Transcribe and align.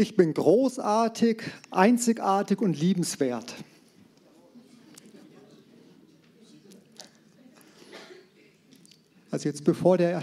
Ich 0.00 0.16
bin 0.16 0.32
großartig, 0.32 1.42
einzigartig 1.70 2.62
und 2.62 2.80
liebenswert. 2.80 3.54
Also 9.30 9.50
jetzt 9.50 9.62
bevor 9.64 9.98
der 9.98 10.22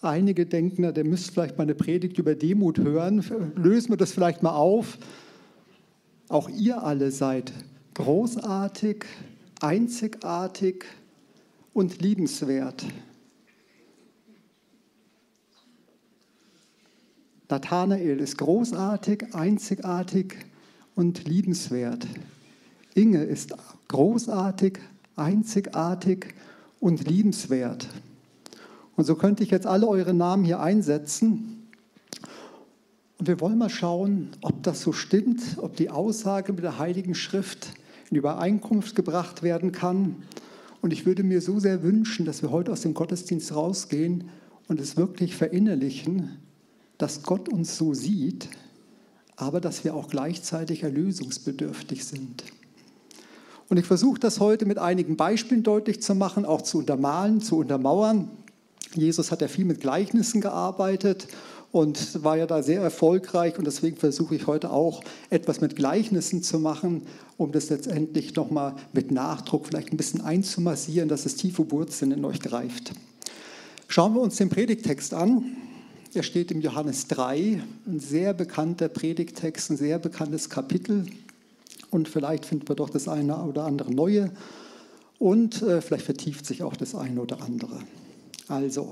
einige 0.00 0.46
denken, 0.46 0.94
der 0.94 1.04
müsste 1.04 1.30
vielleicht 1.30 1.58
mal 1.58 1.64
eine 1.64 1.74
Predigt 1.74 2.16
über 2.16 2.34
Demut 2.34 2.78
hören, 2.78 3.52
lösen 3.54 3.90
wir 3.90 3.98
das 3.98 4.12
vielleicht 4.12 4.42
mal 4.42 4.54
auf. 4.54 4.96
Auch 6.30 6.48
ihr 6.48 6.82
alle 6.82 7.10
seid 7.10 7.52
großartig, 7.92 9.04
einzigartig 9.60 10.86
und 11.74 12.00
liebenswert. 12.00 12.82
Nathanael 17.50 18.20
ist 18.20 18.36
großartig, 18.38 19.34
einzigartig 19.34 20.36
und 20.94 21.26
liebenswert. 21.26 22.06
Inge 22.94 23.22
ist 23.22 23.54
großartig, 23.88 24.78
einzigartig 25.16 26.34
und 26.80 27.08
liebenswert. 27.08 27.88
Und 28.96 29.04
so 29.04 29.14
könnte 29.14 29.44
ich 29.44 29.50
jetzt 29.50 29.66
alle 29.66 29.88
eure 29.88 30.12
Namen 30.12 30.44
hier 30.44 30.60
einsetzen. 30.60 31.68
Und 33.18 33.28
wir 33.28 33.40
wollen 33.40 33.58
mal 33.58 33.70
schauen, 33.70 34.30
ob 34.42 34.62
das 34.62 34.82
so 34.82 34.92
stimmt, 34.92 35.40
ob 35.58 35.76
die 35.76 35.90
Aussage 35.90 36.52
mit 36.52 36.64
der 36.64 36.78
Heiligen 36.78 37.14
Schrift 37.14 37.72
in 38.10 38.16
Übereinkunft 38.16 38.94
gebracht 38.94 39.42
werden 39.42 39.72
kann. 39.72 40.16
Und 40.82 40.92
ich 40.92 41.06
würde 41.06 41.22
mir 41.22 41.40
so 41.40 41.58
sehr 41.58 41.82
wünschen, 41.82 42.26
dass 42.26 42.42
wir 42.42 42.50
heute 42.50 42.72
aus 42.72 42.82
dem 42.82 42.94
Gottesdienst 42.94 43.54
rausgehen 43.54 44.28
und 44.68 44.80
es 44.80 44.96
wirklich 44.96 45.34
verinnerlichen, 45.34 46.38
dass 46.98 47.22
Gott 47.22 47.48
uns 47.48 47.76
so 47.76 47.94
sieht, 47.94 48.48
aber 49.36 49.60
dass 49.60 49.84
wir 49.84 49.94
auch 49.94 50.08
gleichzeitig 50.08 50.82
erlösungsbedürftig 50.82 52.04
sind. 52.04 52.44
Und 53.68 53.76
ich 53.76 53.86
versuche 53.86 54.18
das 54.18 54.40
heute 54.40 54.66
mit 54.66 54.78
einigen 54.78 55.16
Beispielen 55.16 55.62
deutlich 55.62 56.02
zu 56.02 56.14
machen, 56.14 56.44
auch 56.44 56.62
zu 56.62 56.78
untermalen, 56.78 57.40
zu 57.40 57.58
untermauern. 57.58 58.30
Jesus 58.94 59.30
hat 59.30 59.42
ja 59.42 59.48
viel 59.48 59.66
mit 59.66 59.80
Gleichnissen 59.80 60.40
gearbeitet 60.40 61.28
und 61.70 62.24
war 62.24 62.38
ja 62.38 62.46
da 62.46 62.62
sehr 62.62 62.80
erfolgreich 62.80 63.58
und 63.58 63.66
deswegen 63.66 63.96
versuche 63.96 64.34
ich 64.34 64.46
heute 64.46 64.70
auch 64.70 65.02
etwas 65.28 65.60
mit 65.60 65.76
Gleichnissen 65.76 66.42
zu 66.42 66.58
machen, 66.58 67.02
um 67.36 67.52
das 67.52 67.68
letztendlich 67.68 68.34
nochmal 68.34 68.74
mit 68.94 69.10
Nachdruck 69.10 69.66
vielleicht 69.66 69.92
ein 69.92 69.98
bisschen 69.98 70.22
einzumassieren, 70.22 71.10
dass 71.10 71.26
es 71.26 71.36
tiefe 71.36 71.70
Wurzeln 71.70 72.12
in 72.12 72.24
euch 72.24 72.40
greift. 72.40 72.92
Schauen 73.86 74.14
wir 74.14 74.22
uns 74.22 74.36
den 74.36 74.48
Predigtext 74.48 75.12
an. 75.12 75.44
Er 76.18 76.24
steht 76.24 76.50
im 76.50 76.60
Johannes 76.60 77.06
3, 77.06 77.62
ein 77.86 78.00
sehr 78.00 78.34
bekannter 78.34 78.88
Predigtext, 78.88 79.70
ein 79.70 79.76
sehr 79.76 80.00
bekanntes 80.00 80.50
Kapitel. 80.50 81.06
Und 81.92 82.08
vielleicht 82.08 82.44
finden 82.44 82.68
wir 82.68 82.74
doch 82.74 82.90
das 82.90 83.06
eine 83.06 83.40
oder 83.44 83.66
andere 83.66 83.94
Neue. 83.94 84.32
Und 85.20 85.62
äh, 85.62 85.80
vielleicht 85.80 86.06
vertieft 86.06 86.44
sich 86.44 86.64
auch 86.64 86.74
das 86.74 86.96
eine 86.96 87.22
oder 87.22 87.40
andere. 87.40 87.84
Also, 88.48 88.90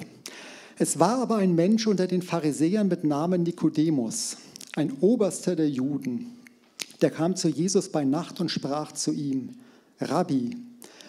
es 0.78 1.00
war 1.00 1.20
aber 1.20 1.38
ein 1.38 1.56
Mensch 1.56 1.88
unter 1.88 2.06
den 2.06 2.22
Pharisäern 2.22 2.86
mit 2.86 3.02
Namen 3.02 3.42
Nikodemus, 3.42 4.36
ein 4.77 4.92
Oberster 5.00 5.56
der 5.56 5.69
Juden. 5.69 6.30
Der 7.02 7.10
kam 7.10 7.34
zu 7.34 7.48
Jesus 7.48 7.88
bei 7.88 8.04
Nacht 8.04 8.41
und 8.41 8.52
sprach 8.52 8.92
zu 8.92 9.10
ihm, 9.10 9.56
Rabbi, 10.00 10.56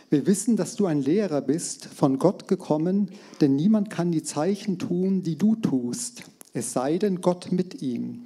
wir 0.09 0.25
wissen, 0.25 0.55
dass 0.55 0.75
du 0.75 0.85
ein 0.85 1.01
Lehrer 1.01 1.41
bist, 1.41 1.85
von 1.85 2.17
Gott 2.17 2.47
gekommen, 2.47 3.11
denn 3.41 3.55
niemand 3.55 3.89
kann 3.89 4.11
die 4.11 4.23
Zeichen 4.23 4.79
tun, 4.79 5.21
die 5.21 5.37
du 5.37 5.55
tust, 5.55 6.23
es 6.53 6.71
sei 6.71 6.97
denn 6.97 7.21
Gott 7.21 7.51
mit 7.51 7.81
ihm. 7.81 8.21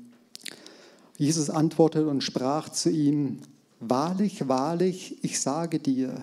Jesus 1.18 1.50
antwortete 1.50 2.08
und 2.08 2.24
sprach 2.24 2.70
zu 2.70 2.90
ihm, 2.90 3.40
Wahrlich, 3.80 4.48
wahrlich, 4.48 5.24
ich 5.24 5.40
sage 5.40 5.80
dir, 5.80 6.22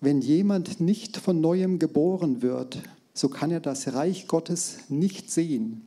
wenn 0.00 0.20
jemand 0.20 0.80
nicht 0.80 1.16
von 1.16 1.40
neuem 1.40 1.78
geboren 1.78 2.42
wird, 2.42 2.82
so 3.14 3.28
kann 3.28 3.52
er 3.52 3.60
das 3.60 3.94
Reich 3.94 4.26
Gottes 4.26 4.78
nicht 4.88 5.30
sehen. 5.30 5.86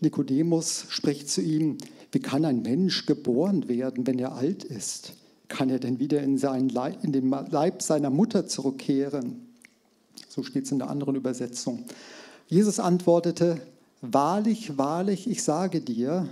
Nikodemus 0.00 0.86
spricht 0.88 1.28
zu 1.28 1.42
ihm, 1.42 1.76
wie 2.10 2.20
kann 2.20 2.46
ein 2.46 2.62
Mensch 2.62 3.04
geboren 3.04 3.68
werden, 3.68 4.06
wenn 4.06 4.18
er 4.18 4.32
alt 4.32 4.64
ist? 4.64 5.12
Kann 5.52 5.68
er 5.68 5.78
denn 5.78 5.98
wieder 5.98 6.22
in, 6.22 6.38
seinen 6.38 6.70
Leib, 6.70 7.04
in 7.04 7.12
den 7.12 7.28
Leib 7.28 7.82
seiner 7.82 8.08
Mutter 8.08 8.46
zurückkehren? 8.46 9.46
So 10.28 10.42
steht 10.42 10.64
es 10.64 10.72
in 10.72 10.78
der 10.78 10.88
anderen 10.88 11.14
Übersetzung. 11.14 11.84
Jesus 12.48 12.80
antwortete, 12.80 13.60
Wahrlich, 14.00 14.78
wahrlich, 14.78 15.30
ich 15.30 15.44
sage 15.44 15.80
dir, 15.80 16.26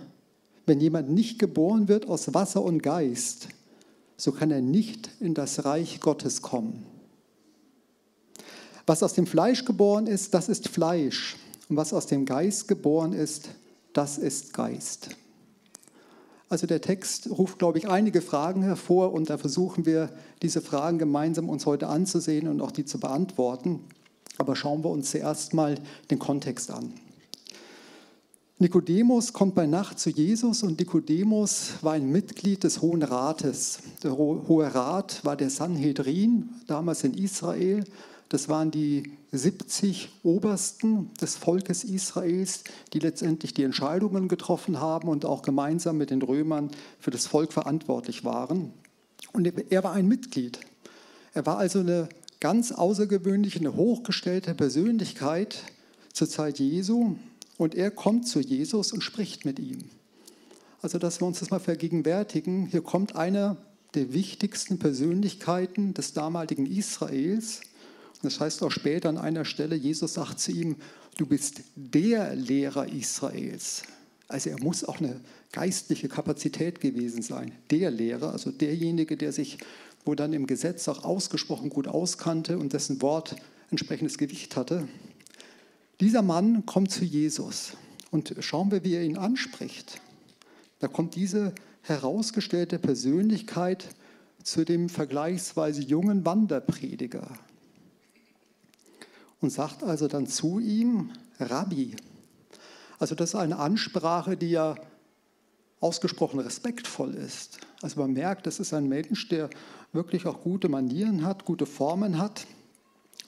wenn 0.66 0.80
jemand 0.80 1.10
nicht 1.10 1.38
geboren 1.38 1.86
wird 1.86 2.08
aus 2.08 2.34
Wasser 2.34 2.64
und 2.64 2.82
Geist, 2.82 3.48
so 4.16 4.32
kann 4.32 4.50
er 4.50 4.60
nicht 4.60 5.10
in 5.20 5.34
das 5.34 5.64
Reich 5.64 6.00
Gottes 6.00 6.42
kommen. 6.42 6.84
Was 8.86 9.04
aus 9.04 9.14
dem 9.14 9.26
Fleisch 9.26 9.64
geboren 9.64 10.08
ist, 10.08 10.34
das 10.34 10.48
ist 10.48 10.68
Fleisch. 10.68 11.36
Und 11.68 11.76
was 11.76 11.92
aus 11.92 12.06
dem 12.06 12.24
Geist 12.24 12.66
geboren 12.66 13.12
ist, 13.12 13.50
das 13.92 14.18
ist 14.18 14.52
Geist. 14.52 15.10
Also 16.50 16.66
der 16.66 16.80
Text 16.80 17.30
ruft, 17.30 17.60
glaube 17.60 17.78
ich, 17.78 17.88
einige 17.88 18.20
Fragen 18.20 18.62
hervor 18.62 19.12
und 19.12 19.30
da 19.30 19.38
versuchen 19.38 19.86
wir, 19.86 20.10
diese 20.42 20.60
Fragen 20.60 20.98
gemeinsam 20.98 21.48
uns 21.48 21.64
heute 21.64 21.86
anzusehen 21.86 22.48
und 22.48 22.60
auch 22.60 22.72
die 22.72 22.84
zu 22.84 22.98
beantworten. 22.98 23.84
Aber 24.36 24.56
schauen 24.56 24.82
wir 24.82 24.90
uns 24.90 25.12
zuerst 25.12 25.54
mal 25.54 25.76
den 26.10 26.18
Kontext 26.18 26.72
an. 26.72 26.92
Nikodemus 28.58 29.32
kommt 29.32 29.54
bei 29.54 29.66
Nacht 29.66 30.00
zu 30.00 30.10
Jesus 30.10 30.64
und 30.64 30.80
Nikodemus 30.80 31.74
war 31.82 31.92
ein 31.92 32.10
Mitglied 32.10 32.64
des 32.64 32.82
Hohen 32.82 33.04
Rates. 33.04 33.78
Der 34.02 34.18
Hohe 34.18 34.74
Rat 34.74 35.24
war 35.24 35.36
der 35.36 35.50
Sanhedrin, 35.50 36.50
damals 36.66 37.04
in 37.04 37.14
Israel, 37.14 37.84
das 38.28 38.48
waren 38.48 38.72
die 38.72 39.12
70 39.32 40.08
Obersten 40.22 41.10
des 41.20 41.36
Volkes 41.36 41.84
Israels, 41.84 42.64
die 42.92 42.98
letztendlich 42.98 43.54
die 43.54 43.62
Entscheidungen 43.62 44.28
getroffen 44.28 44.80
haben 44.80 45.08
und 45.08 45.24
auch 45.24 45.42
gemeinsam 45.42 45.98
mit 45.98 46.10
den 46.10 46.22
Römern 46.22 46.70
für 46.98 47.10
das 47.10 47.26
Volk 47.26 47.52
verantwortlich 47.52 48.24
waren. 48.24 48.72
Und 49.32 49.46
er 49.70 49.84
war 49.84 49.92
ein 49.92 50.08
Mitglied. 50.08 50.60
Er 51.32 51.46
war 51.46 51.58
also 51.58 51.80
eine 51.80 52.08
ganz 52.40 52.72
außergewöhnliche, 52.72 53.60
eine 53.60 53.76
hochgestellte 53.76 54.54
Persönlichkeit 54.54 55.62
zur 56.12 56.28
Zeit 56.28 56.58
Jesu. 56.58 57.16
Und 57.56 57.74
er 57.74 57.90
kommt 57.90 58.26
zu 58.26 58.40
Jesus 58.40 58.92
und 58.92 59.02
spricht 59.02 59.44
mit 59.44 59.58
ihm. 59.58 59.78
Also, 60.82 60.98
dass 60.98 61.20
wir 61.20 61.26
uns 61.26 61.40
das 61.40 61.50
mal 61.50 61.60
vergegenwärtigen, 61.60 62.66
hier 62.66 62.80
kommt 62.80 63.14
einer 63.14 63.58
der 63.94 64.12
wichtigsten 64.12 64.78
Persönlichkeiten 64.78 65.94
des 65.94 66.14
damaligen 66.14 66.64
Israels 66.64 67.60
das 68.22 68.40
heißt 68.40 68.62
auch 68.62 68.70
später 68.70 69.08
an 69.08 69.18
einer 69.18 69.44
Stelle, 69.44 69.76
Jesus 69.76 70.14
sagt 70.14 70.40
zu 70.40 70.52
ihm, 70.52 70.76
du 71.16 71.26
bist 71.26 71.62
der 71.74 72.34
Lehrer 72.34 72.86
Israels. 72.86 73.82
Also 74.28 74.50
er 74.50 74.60
muss 74.60 74.84
auch 74.84 75.00
eine 75.00 75.20
geistliche 75.52 76.08
Kapazität 76.08 76.80
gewesen 76.80 77.22
sein. 77.22 77.52
Der 77.70 77.90
Lehrer, 77.90 78.32
also 78.32 78.50
derjenige, 78.50 79.16
der 79.16 79.32
sich, 79.32 79.58
wo 80.04 80.14
dann 80.14 80.32
im 80.32 80.46
Gesetz 80.46 80.86
auch 80.88 81.04
ausgesprochen 81.04 81.70
gut 81.70 81.88
auskannte 81.88 82.58
und 82.58 82.72
dessen 82.72 83.02
Wort 83.02 83.36
entsprechendes 83.70 84.18
Gewicht 84.18 84.56
hatte. 84.56 84.86
Dieser 86.00 86.22
Mann 86.22 86.64
kommt 86.66 86.90
zu 86.90 87.04
Jesus 87.04 87.72
und 88.10 88.34
schauen 88.40 88.70
wir, 88.70 88.84
wie 88.84 88.94
er 88.94 89.02
ihn 89.02 89.18
anspricht. 89.18 90.00
Da 90.78 90.88
kommt 90.88 91.14
diese 91.14 91.54
herausgestellte 91.82 92.78
Persönlichkeit 92.78 93.88
zu 94.42 94.64
dem 94.64 94.88
vergleichsweise 94.88 95.82
jungen 95.82 96.24
Wanderprediger 96.24 97.38
und 99.40 99.50
sagt 99.50 99.82
also 99.82 100.08
dann 100.08 100.26
zu 100.26 100.58
ihm, 100.58 101.10
Rabbi. 101.38 101.96
Also 102.98 103.14
das 103.14 103.30
ist 103.30 103.34
eine 103.36 103.58
Ansprache, 103.58 104.36
die 104.36 104.50
ja 104.50 104.76
ausgesprochen 105.80 106.40
respektvoll 106.40 107.14
ist. 107.14 107.58
Also 107.82 108.00
man 108.00 108.12
merkt, 108.12 108.46
das 108.46 108.60
ist 108.60 108.74
ein 108.74 108.88
Mensch, 108.88 109.28
der 109.28 109.48
wirklich 109.92 110.26
auch 110.26 110.42
gute 110.42 110.68
Manieren 110.68 111.24
hat, 111.24 111.46
gute 111.46 111.66
Formen 111.66 112.18
hat, 112.18 112.46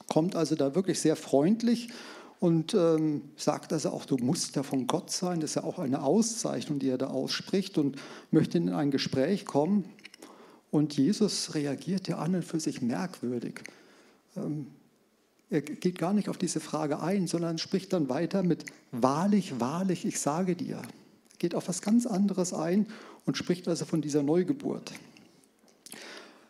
kommt 0.08 0.36
also 0.36 0.54
da 0.54 0.74
wirklich 0.74 1.00
sehr 1.00 1.16
freundlich 1.16 1.88
und 2.38 2.74
ähm, 2.74 3.22
sagt 3.36 3.72
also 3.72 3.90
auch, 3.90 4.04
du 4.04 4.16
musst 4.18 4.56
ja 4.56 4.62
von 4.62 4.86
Gott 4.86 5.10
sein. 5.10 5.40
Das 5.40 5.50
ist 5.50 5.54
ja 5.54 5.64
auch 5.64 5.78
eine 5.78 6.02
Auszeichnung, 6.02 6.78
die 6.78 6.88
er 6.88 6.98
da 6.98 7.06
ausspricht 7.06 7.78
und 7.78 7.96
möchte 8.30 8.58
in 8.58 8.68
ein 8.68 8.90
Gespräch 8.90 9.46
kommen. 9.46 9.84
Und 10.70 10.96
Jesus 10.96 11.54
reagiert 11.54 12.08
ja 12.08 12.18
an 12.18 12.34
und 12.34 12.44
für 12.44 12.60
sich 12.60 12.82
merkwürdig. 12.82 13.62
Ähm, 14.36 14.66
er 15.52 15.60
geht 15.60 15.98
gar 15.98 16.14
nicht 16.14 16.30
auf 16.30 16.38
diese 16.38 16.60
Frage 16.60 17.00
ein, 17.00 17.26
sondern 17.26 17.58
spricht 17.58 17.92
dann 17.92 18.08
weiter 18.08 18.42
mit 18.42 18.64
Wahrlich, 18.90 19.60
wahrlich, 19.60 20.06
ich 20.06 20.18
sage 20.18 20.56
dir. 20.56 20.76
Er 20.76 20.82
geht 21.38 21.54
auf 21.54 21.68
was 21.68 21.82
ganz 21.82 22.06
anderes 22.06 22.54
ein 22.54 22.86
und 23.26 23.36
spricht 23.36 23.68
also 23.68 23.84
von 23.84 24.00
dieser 24.00 24.22
Neugeburt. 24.22 24.92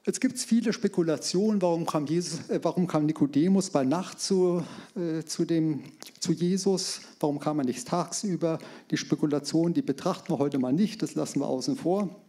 Jetzt 0.04 0.20
gibt 0.20 0.36
es 0.36 0.44
viele 0.44 0.72
Spekulationen, 0.72 1.62
warum 1.62 1.84
kam, 1.86 2.06
Jesus, 2.06 2.48
äh, 2.48 2.60
warum 2.62 2.86
kam 2.86 3.06
Nikodemus 3.06 3.70
bei 3.70 3.84
Nacht 3.84 4.20
zu, 4.20 4.64
äh, 4.96 5.24
zu, 5.24 5.44
dem, 5.44 5.82
zu 6.18 6.32
Jesus, 6.32 7.00
warum 7.20 7.38
kam 7.38 7.58
er 7.58 7.64
nicht 7.64 7.86
tagsüber. 7.86 8.58
Die 8.90 8.96
Spekulationen, 8.96 9.74
die 9.74 9.82
betrachten 9.82 10.32
wir 10.32 10.38
heute 10.38 10.58
mal 10.58 10.72
nicht, 10.72 11.02
das 11.02 11.14
lassen 11.14 11.40
wir 11.40 11.46
außen 11.46 11.76
vor, 11.76 12.20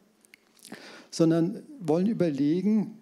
sondern 1.09 1.63
wollen 1.79 2.07
überlegen, 2.07 2.97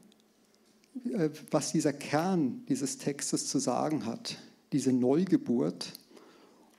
was 1.49 1.71
dieser 1.71 1.93
Kern 1.93 2.63
dieses 2.67 2.97
Textes 2.97 3.47
zu 3.47 3.59
sagen 3.59 4.05
hat, 4.05 4.37
diese 4.71 4.91
Neugeburt 4.91 5.93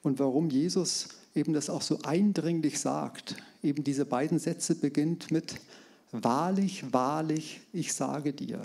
und 0.02 0.18
warum 0.18 0.50
Jesus 0.50 1.08
eben 1.34 1.52
das 1.52 1.70
auch 1.70 1.82
so 1.82 1.98
eindringlich 2.02 2.78
sagt. 2.78 3.36
Eben 3.62 3.84
diese 3.84 4.04
beiden 4.04 4.38
Sätze 4.38 4.74
beginnt 4.74 5.30
mit, 5.30 5.60
Wahrlich, 6.12 6.92
wahrlich, 6.92 7.62
ich 7.72 7.94
sage 7.94 8.34
dir. 8.34 8.60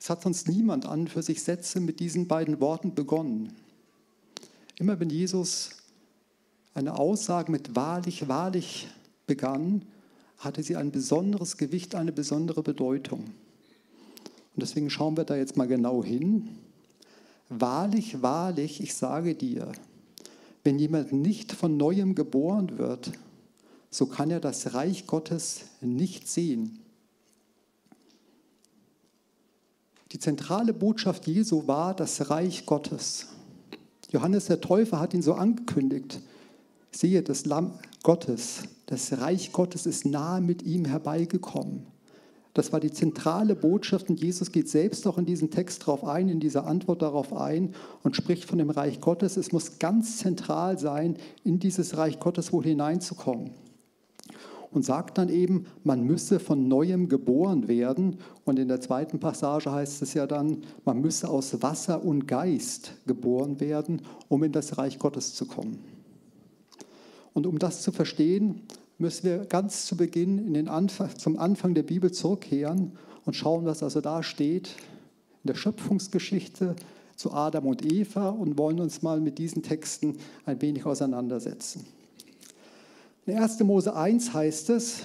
Es 0.00 0.10
hat 0.10 0.22
sonst 0.22 0.48
niemand 0.48 0.86
an 0.86 1.06
für 1.06 1.22
sich 1.22 1.40
Sätze 1.40 1.78
mit 1.78 2.00
diesen 2.00 2.26
beiden 2.26 2.60
Worten 2.60 2.96
begonnen. 2.96 3.52
Immer 4.76 4.98
wenn 4.98 5.08
Jesus 5.08 5.70
eine 6.74 6.98
Aussage 6.98 7.52
mit 7.52 7.76
wahrlich, 7.76 8.26
wahrlich 8.26 8.88
begann, 9.28 9.82
hatte 10.38 10.64
sie 10.64 10.74
ein 10.74 10.90
besonderes 10.90 11.56
Gewicht, 11.56 11.94
eine 11.94 12.12
besondere 12.12 12.64
Bedeutung. 12.64 13.30
Und 14.58 14.62
deswegen 14.62 14.90
schauen 14.90 15.16
wir 15.16 15.22
da 15.22 15.36
jetzt 15.36 15.56
mal 15.56 15.68
genau 15.68 16.02
hin. 16.02 16.48
Wahrlich, 17.48 18.22
wahrlich, 18.22 18.80
ich 18.82 18.92
sage 18.92 19.36
dir, 19.36 19.70
wenn 20.64 20.80
jemand 20.80 21.12
nicht 21.12 21.52
von 21.52 21.76
neuem 21.76 22.16
geboren 22.16 22.76
wird, 22.76 23.12
so 23.88 24.06
kann 24.06 24.32
er 24.32 24.40
das 24.40 24.74
Reich 24.74 25.06
Gottes 25.06 25.60
nicht 25.80 26.26
sehen. 26.26 26.80
Die 30.10 30.18
zentrale 30.18 30.72
Botschaft 30.72 31.28
Jesu 31.28 31.68
war 31.68 31.94
das 31.94 32.28
Reich 32.28 32.66
Gottes. 32.66 33.28
Johannes 34.10 34.46
der 34.46 34.60
Täufer 34.60 34.98
hat 34.98 35.14
ihn 35.14 35.22
so 35.22 35.34
angekündigt. 35.34 36.20
Sehe, 36.90 37.22
das 37.22 37.46
Lamm 37.46 37.78
Gottes, 38.02 38.64
das 38.86 39.20
Reich 39.20 39.52
Gottes 39.52 39.86
ist 39.86 40.04
nahe 40.04 40.40
mit 40.40 40.64
ihm 40.64 40.84
herbeigekommen. 40.84 41.86
Das 42.58 42.72
war 42.72 42.80
die 42.80 42.90
zentrale 42.90 43.54
Botschaft 43.54 44.10
und 44.10 44.18
Jesus 44.18 44.50
geht 44.50 44.68
selbst 44.68 45.06
auch 45.06 45.16
in 45.16 45.24
diesen 45.24 45.52
Text 45.52 45.82
darauf 45.82 46.04
ein, 46.04 46.28
in 46.28 46.40
dieser 46.40 46.66
Antwort 46.66 47.02
darauf 47.02 47.32
ein 47.32 47.72
und 48.02 48.16
spricht 48.16 48.46
von 48.46 48.58
dem 48.58 48.70
Reich 48.70 49.00
Gottes. 49.00 49.36
Es 49.36 49.52
muss 49.52 49.78
ganz 49.78 50.16
zentral 50.16 50.76
sein, 50.76 51.18
in 51.44 51.60
dieses 51.60 51.96
Reich 51.96 52.18
Gottes 52.18 52.52
wohl 52.52 52.64
hineinzukommen 52.64 53.52
und 54.72 54.84
sagt 54.84 55.18
dann 55.18 55.28
eben, 55.28 55.66
man 55.84 56.02
müsse 56.02 56.40
von 56.40 56.66
neuem 56.66 57.08
geboren 57.08 57.68
werden. 57.68 58.18
Und 58.44 58.58
in 58.58 58.66
der 58.66 58.80
zweiten 58.80 59.20
Passage 59.20 59.70
heißt 59.70 60.02
es 60.02 60.14
ja 60.14 60.26
dann, 60.26 60.62
man 60.84 61.00
müsse 61.00 61.28
aus 61.28 61.62
Wasser 61.62 62.04
und 62.04 62.26
Geist 62.26 62.94
geboren 63.06 63.60
werden, 63.60 64.02
um 64.26 64.42
in 64.42 64.50
das 64.50 64.78
Reich 64.78 64.98
Gottes 64.98 65.32
zu 65.32 65.46
kommen. 65.46 65.78
Und 67.34 67.46
um 67.46 67.60
das 67.60 67.82
zu 67.82 67.92
verstehen, 67.92 68.62
müssen 68.98 69.24
wir 69.24 69.38
ganz 69.46 69.86
zu 69.86 69.96
Beginn 69.96 70.38
in 70.38 70.54
den 70.54 70.68
Anfang, 70.68 71.16
zum 71.16 71.38
Anfang 71.38 71.74
der 71.74 71.84
Bibel 71.84 72.12
zurückkehren 72.12 72.92
und 73.24 73.34
schauen, 73.34 73.64
was 73.64 73.82
also 73.82 74.00
da 74.00 74.22
steht 74.22 74.74
in 75.44 75.48
der 75.48 75.54
Schöpfungsgeschichte 75.54 76.74
zu 77.14 77.32
Adam 77.32 77.66
und 77.66 77.84
Eva 77.84 78.28
und 78.28 78.58
wollen 78.58 78.80
uns 78.80 79.02
mal 79.02 79.20
mit 79.20 79.38
diesen 79.38 79.62
Texten 79.62 80.18
ein 80.46 80.60
wenig 80.60 80.84
auseinandersetzen. 80.84 81.86
In 83.26 83.38
1. 83.38 83.60
Mose 83.60 83.94
1 83.94 84.32
heißt 84.32 84.70
es, 84.70 85.02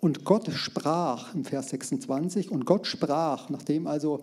und 0.00 0.24
Gott 0.24 0.50
sprach 0.52 1.34
im 1.34 1.44
Vers 1.44 1.68
26, 1.70 2.50
und 2.50 2.64
Gott 2.64 2.86
sprach, 2.86 3.50
nachdem 3.50 3.86
also 3.86 4.20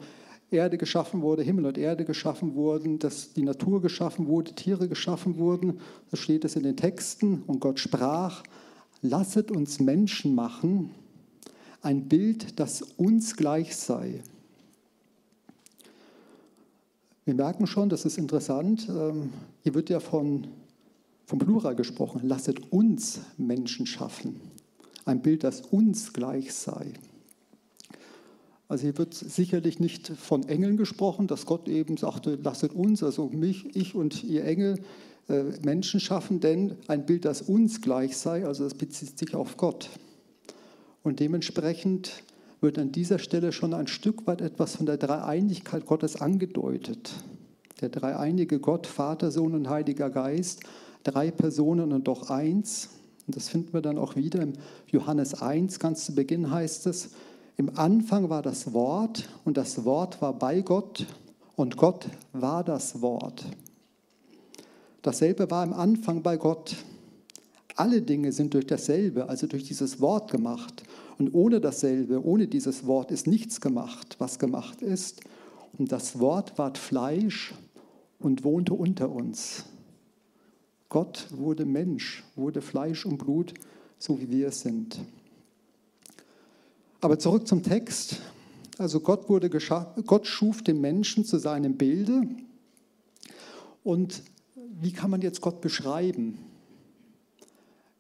Erde 0.50 0.78
geschaffen 0.78 1.22
wurde, 1.22 1.44
Himmel 1.44 1.66
und 1.66 1.78
Erde 1.78 2.06
geschaffen 2.06 2.56
wurden, 2.56 3.00
dass 3.00 3.34
die 3.34 3.44
Natur 3.44 3.82
geschaffen 3.82 4.28
wurde, 4.28 4.54
Tiere 4.54 4.88
geschaffen 4.88 5.38
wurden, 5.38 5.80
so 6.10 6.18
steht 6.18 6.46
es 6.46 6.56
in 6.56 6.64
den 6.64 6.78
Texten, 6.78 7.44
und 7.48 7.60
Gott 7.60 7.80
sprach, 7.80 8.44
lasset 9.02 9.52
uns 9.52 9.80
Menschen 9.80 10.36
machen, 10.36 10.92
ein 11.82 12.08
Bild, 12.08 12.60
das 12.60 12.82
uns 12.82 13.36
gleich 13.36 13.76
sei. 13.76 14.22
Wir 17.26 17.34
merken 17.34 17.68
schon, 17.68 17.90
das 17.90 18.06
ist 18.06 18.18
interessant, 18.18 18.88
ähm, 18.90 19.32
hier 19.64 19.74
wird 19.74 19.90
ja 19.90 20.00
von 20.00 20.48
vom 21.28 21.40
Plural 21.40 21.76
gesprochen, 21.76 22.22
lasset 22.24 22.72
uns 22.72 23.20
Menschen 23.38 23.86
schaffen. 23.86 24.40
Ein 25.04 25.22
Bild, 25.22 25.44
das 25.44 25.60
uns 25.60 26.14
gleich 26.14 26.54
sei. 26.54 26.94
Also 28.68 28.84
hier 28.84 28.98
wird 28.98 29.14
sicherlich 29.14 29.80
nicht 29.80 30.08
von 30.08 30.48
Engeln 30.48 30.78
gesprochen, 30.78 31.28
dass 31.28 31.46
Gott 31.46 31.70
eben 31.70 31.98
sagte, 31.98 32.38
lasset 32.42 32.74
uns, 32.74 33.02
also 33.02 33.30
mich, 33.30 33.76
ich 33.76 33.96
und 33.96 34.24
ihr 34.24 34.44
Engel, 34.44 34.80
äh, 35.30 35.44
Menschen 35.64 36.00
schaffen, 36.00 36.40
denn 36.40 36.76
ein 36.88 37.06
Bild, 37.06 37.26
das 37.26 37.42
uns 37.42 37.82
gleich 37.82 38.18
sei, 38.18 38.46
also 38.46 38.64
das 38.64 38.74
bezieht 38.74 39.18
sich 39.18 39.36
auf 39.36 39.58
Gott. 39.58 39.90
Und 41.04 41.20
dementsprechend 41.20 42.24
wird 42.60 42.78
an 42.78 42.92
dieser 42.92 43.20
Stelle 43.20 43.52
schon 43.52 43.74
ein 43.74 43.88
Stück 43.88 44.28
weit 44.28 44.42
etwas 44.42 44.76
von 44.76 44.86
der 44.86 44.98
Dreieinigkeit 44.98 45.86
Gottes 45.86 46.20
angedeutet. 46.20 47.14
Der 47.80 47.90
dreieinige 47.90 48.60
Gott, 48.60 48.88
Vater, 48.88 49.32
Sohn 49.32 49.54
und 49.54 49.70
Heiliger 49.70 50.10
Geist 50.10 50.64
drei 51.08 51.32
Personen 51.32 51.94
und 51.94 52.08
doch 52.08 52.30
eins. 52.30 52.90
Und 53.26 53.36
das 53.36 53.50
finden 53.50 53.74
wir 53.74 53.82
dann 53.82 53.98
auch 53.98 54.16
wieder 54.16 54.42
im 54.42 54.54
Johannes 54.88 55.42
1, 55.42 55.80
ganz 55.80 56.06
zu 56.06 56.16
Beginn 56.16 56.52
heißt 56.52 56.88
es, 56.88 57.12
im 57.58 57.76
Anfang 57.76 58.30
war 58.30 58.44
das 58.44 58.72
Wort 58.74 59.28
und 59.44 59.58
das 59.58 59.84
Wort 59.84 60.22
war 60.22 60.34
bei 60.34 60.62
Gott 60.62 61.08
und 61.56 61.76
Gott 61.76 62.08
war 62.32 62.64
das 62.64 63.02
Wort. 63.02 63.46
Dasselbe 65.02 65.50
war 65.50 65.64
im 65.64 65.74
Anfang 65.74 66.22
bei 66.22 66.38
Gott. 66.38 66.76
Alle 67.76 68.02
Dinge 68.04 68.32
sind 68.32 68.54
durch 68.54 68.68
dasselbe, 68.68 69.28
also 69.28 69.48
durch 69.48 69.64
dieses 69.64 70.00
Wort 70.02 70.32
gemacht. 70.32 70.84
Und 71.18 71.34
ohne 71.34 71.60
dasselbe, 71.60 72.24
ohne 72.24 72.48
dieses 72.48 72.86
Wort 72.86 73.12
ist 73.12 73.26
nichts 73.26 73.60
gemacht, 73.60 74.16
was 74.20 74.38
gemacht 74.38 74.84
ist. 74.84 75.22
Und 75.78 75.92
das 75.92 76.20
Wort 76.20 76.58
ward 76.60 76.78
Fleisch 76.78 77.56
und 78.20 78.44
wohnte 78.44 78.76
unter 78.76 79.10
uns. 79.10 79.66
Gott 80.90 81.28
wurde 81.32 81.66
Mensch, 81.66 82.24
wurde 82.36 82.62
Fleisch 82.62 83.06
und 83.06 83.18
Blut, 83.18 83.54
so 83.98 84.20
wie 84.20 84.30
wir 84.30 84.50
es 84.50 84.62
sind. 84.62 85.00
Aber 87.08 87.20
zurück 87.20 87.48
zum 87.48 87.64
Text. 87.64 88.18
Also 88.78 89.00
Gott, 89.00 89.30
wurde 89.30 89.50
Gott 89.50 90.28
schuf 90.28 90.62
den 90.62 90.82
Menschen 90.82 91.24
zu 91.24 91.38
seinem 91.38 91.78
Bilde. 91.78 92.28
Und 93.82 94.24
wie 94.82 94.92
kann 94.92 95.10
man 95.10 95.22
jetzt 95.22 95.40
Gott 95.40 95.62
beschreiben? 95.62 96.38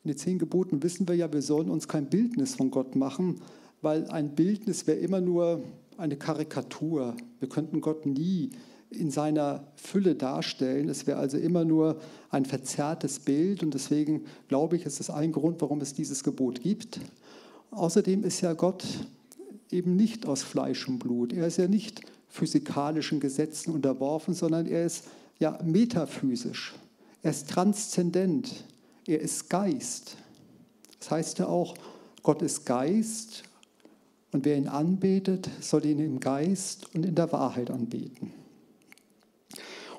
In 0.03 0.09
den 0.09 0.17
zehn 0.17 0.39
Geboten 0.39 0.83
wissen 0.83 1.07
wir 1.07 1.15
ja, 1.15 1.31
wir 1.31 1.41
sollen 1.41 1.69
uns 1.69 1.87
kein 1.87 2.09
Bildnis 2.09 2.55
von 2.55 2.69
Gott 2.69 2.97
machen, 2.97 3.39
weil 3.81 4.09
ein 4.09 4.35
Bildnis 4.35 4.87
wäre 4.87 4.97
immer 4.97 5.21
nur 5.21 5.63
eine 5.95 6.17
Karikatur. 6.17 7.15
Wir 7.39 7.47
könnten 7.47 7.79
Gott 7.79 8.05
nie 8.05 8.49
in 8.89 9.09
seiner 9.09 9.71
Fülle 9.77 10.15
darstellen. 10.15 10.89
Es 10.89 11.07
wäre 11.07 11.17
also 11.17 11.37
immer 11.37 11.63
nur 11.63 12.01
ein 12.29 12.43
verzerrtes 12.43 13.19
Bild 13.19 13.63
und 13.63 13.73
deswegen 13.73 14.25
glaube 14.49 14.75
ich, 14.75 14.85
ist 14.85 14.99
es 14.99 15.09
ein 15.09 15.31
Grund, 15.31 15.61
warum 15.61 15.79
es 15.79 15.93
dieses 15.93 16.25
Gebot 16.25 16.61
gibt. 16.61 16.99
Außerdem 17.71 18.23
ist 18.23 18.41
ja 18.41 18.53
Gott 18.53 18.83
eben 19.71 19.95
nicht 19.95 20.25
aus 20.25 20.43
Fleisch 20.43 20.87
und 20.87 20.99
Blut. 20.99 21.33
Er 21.33 21.47
ist 21.47 21.57
ja 21.57 21.67
nicht 21.67 22.01
physikalischen 22.29 23.19
Gesetzen 23.19 23.73
unterworfen, 23.73 24.33
sondern 24.33 24.67
er 24.67 24.85
ist 24.85 25.05
ja 25.39 25.59
metaphysisch. 25.63 26.75
Er 27.21 27.31
ist 27.31 27.49
transzendent. 27.49 28.63
Er 29.05 29.21
ist 29.21 29.49
Geist. 29.49 30.17
Das 30.99 31.11
heißt 31.11 31.39
ja 31.39 31.47
auch, 31.47 31.75
Gott 32.23 32.41
ist 32.41 32.65
Geist 32.65 33.43
und 34.31 34.45
wer 34.45 34.57
ihn 34.57 34.67
anbetet, 34.67 35.49
soll 35.61 35.85
ihn 35.85 35.99
im 35.99 36.19
Geist 36.19 36.93
und 36.93 37.05
in 37.05 37.15
der 37.15 37.31
Wahrheit 37.31 37.71
anbeten. 37.71 38.33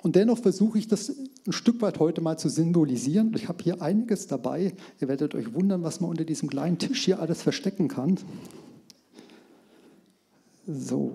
Und 0.08 0.16
dennoch 0.16 0.38
versuche 0.38 0.78
ich 0.78 0.88
das 0.88 1.14
ein 1.46 1.52
Stück 1.52 1.82
weit 1.82 1.98
heute 1.98 2.22
mal 2.22 2.38
zu 2.38 2.48
symbolisieren. 2.48 3.30
Ich 3.36 3.46
habe 3.46 3.62
hier 3.62 3.82
einiges 3.82 4.26
dabei. 4.26 4.72
Ihr 5.02 5.08
werdet 5.08 5.34
euch 5.34 5.52
wundern, 5.52 5.82
was 5.82 6.00
man 6.00 6.08
unter 6.08 6.24
diesem 6.24 6.48
kleinen 6.48 6.78
Tisch 6.78 7.04
hier 7.04 7.20
alles 7.20 7.42
verstecken 7.42 7.88
kann. 7.88 8.18
So. 10.66 11.12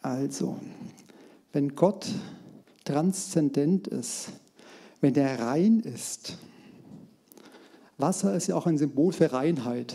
Also, 0.00 0.56
wenn 1.52 1.74
Gott 1.74 2.06
transzendent 2.86 3.86
ist, 3.86 4.30
wenn 5.02 5.14
er 5.14 5.38
rein 5.38 5.80
ist, 5.80 6.38
Wasser 7.98 8.34
ist 8.34 8.46
ja 8.46 8.56
auch 8.56 8.66
ein 8.66 8.78
Symbol 8.78 9.12
für 9.12 9.30
Reinheit. 9.30 9.94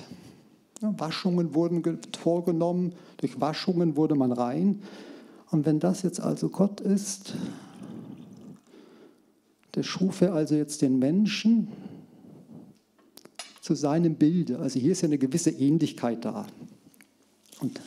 Waschungen 0.97 1.53
wurden 1.53 1.99
vorgenommen, 2.17 2.93
durch 3.17 3.39
Waschungen 3.39 3.95
wurde 3.95 4.15
man 4.15 4.31
rein. 4.31 4.81
Und 5.51 5.65
wenn 5.65 5.79
das 5.79 6.01
jetzt 6.01 6.19
also 6.19 6.49
Gott 6.49 6.81
ist, 6.81 7.33
der 9.75 9.83
schuf 9.83 10.21
er 10.21 10.33
also 10.33 10.55
jetzt 10.55 10.81
den 10.81 10.99
Menschen, 10.99 11.69
zu 13.63 13.75
seinem 13.75 14.15
Bilde. 14.15 14.59
Also 14.59 14.77
hier 14.77 14.91
ist 14.91 15.01
ja 15.01 15.07
eine 15.07 15.17
gewisse 15.17 15.49
Ähnlichkeit 15.49 16.25
da. 16.25 16.45
Und 17.61 17.79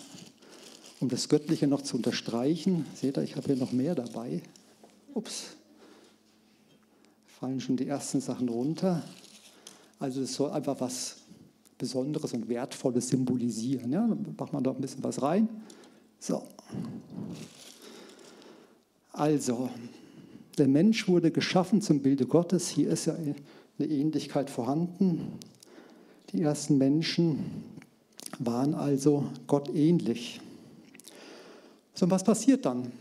um 1.00 1.10
das 1.10 1.28
Göttliche 1.28 1.66
noch 1.66 1.82
zu 1.82 1.98
unterstreichen, 1.98 2.86
seht 2.94 3.18
ihr, 3.18 3.22
ich 3.22 3.36
habe 3.36 3.46
hier 3.48 3.56
noch 3.56 3.72
mehr 3.72 3.94
dabei. 3.94 4.40
Ups, 5.12 5.48
fallen 7.26 7.60
schon 7.60 7.76
die 7.76 7.86
ersten 7.86 8.22
Sachen 8.22 8.48
runter. 8.48 9.02
Also 9.98 10.22
es 10.22 10.32
soll 10.32 10.50
einfach 10.50 10.80
was 10.80 11.16
Besonderes 11.78 12.32
und 12.32 12.48
Wertvolles 12.48 13.08
symbolisieren. 13.08 13.92
Ja, 13.92 14.06
dann 14.06 14.34
macht 14.38 14.52
man 14.52 14.64
da 14.64 14.70
ein 14.70 14.80
bisschen 14.80 15.04
was 15.04 15.20
rein. 15.22 15.48
So. 16.18 16.42
Also, 19.12 19.70
der 20.58 20.68
Mensch 20.68 21.08
wurde 21.08 21.30
geschaffen 21.30 21.80
zum 21.82 22.00
Bilde 22.00 22.26
Gottes. 22.26 22.68
Hier 22.68 22.90
ist 22.90 23.06
ja 23.06 23.14
eine 23.14 23.88
Ähnlichkeit 23.88 24.50
vorhanden. 24.50 25.38
Die 26.32 26.42
ersten 26.42 26.78
Menschen 26.78 27.44
waren 28.38 28.74
also 28.74 29.26
Gott 29.46 29.68
ähnlich. 29.74 30.40
So, 31.94 32.04
und 32.04 32.10
was 32.10 32.24
passiert 32.24 32.66
dann? 32.66 32.92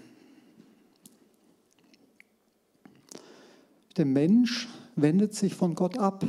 Der 3.97 4.05
Mensch 4.05 4.67
wendet 4.95 5.33
sich 5.33 5.55
von 5.55 5.75
Gott 5.75 5.97
ab. 5.97 6.25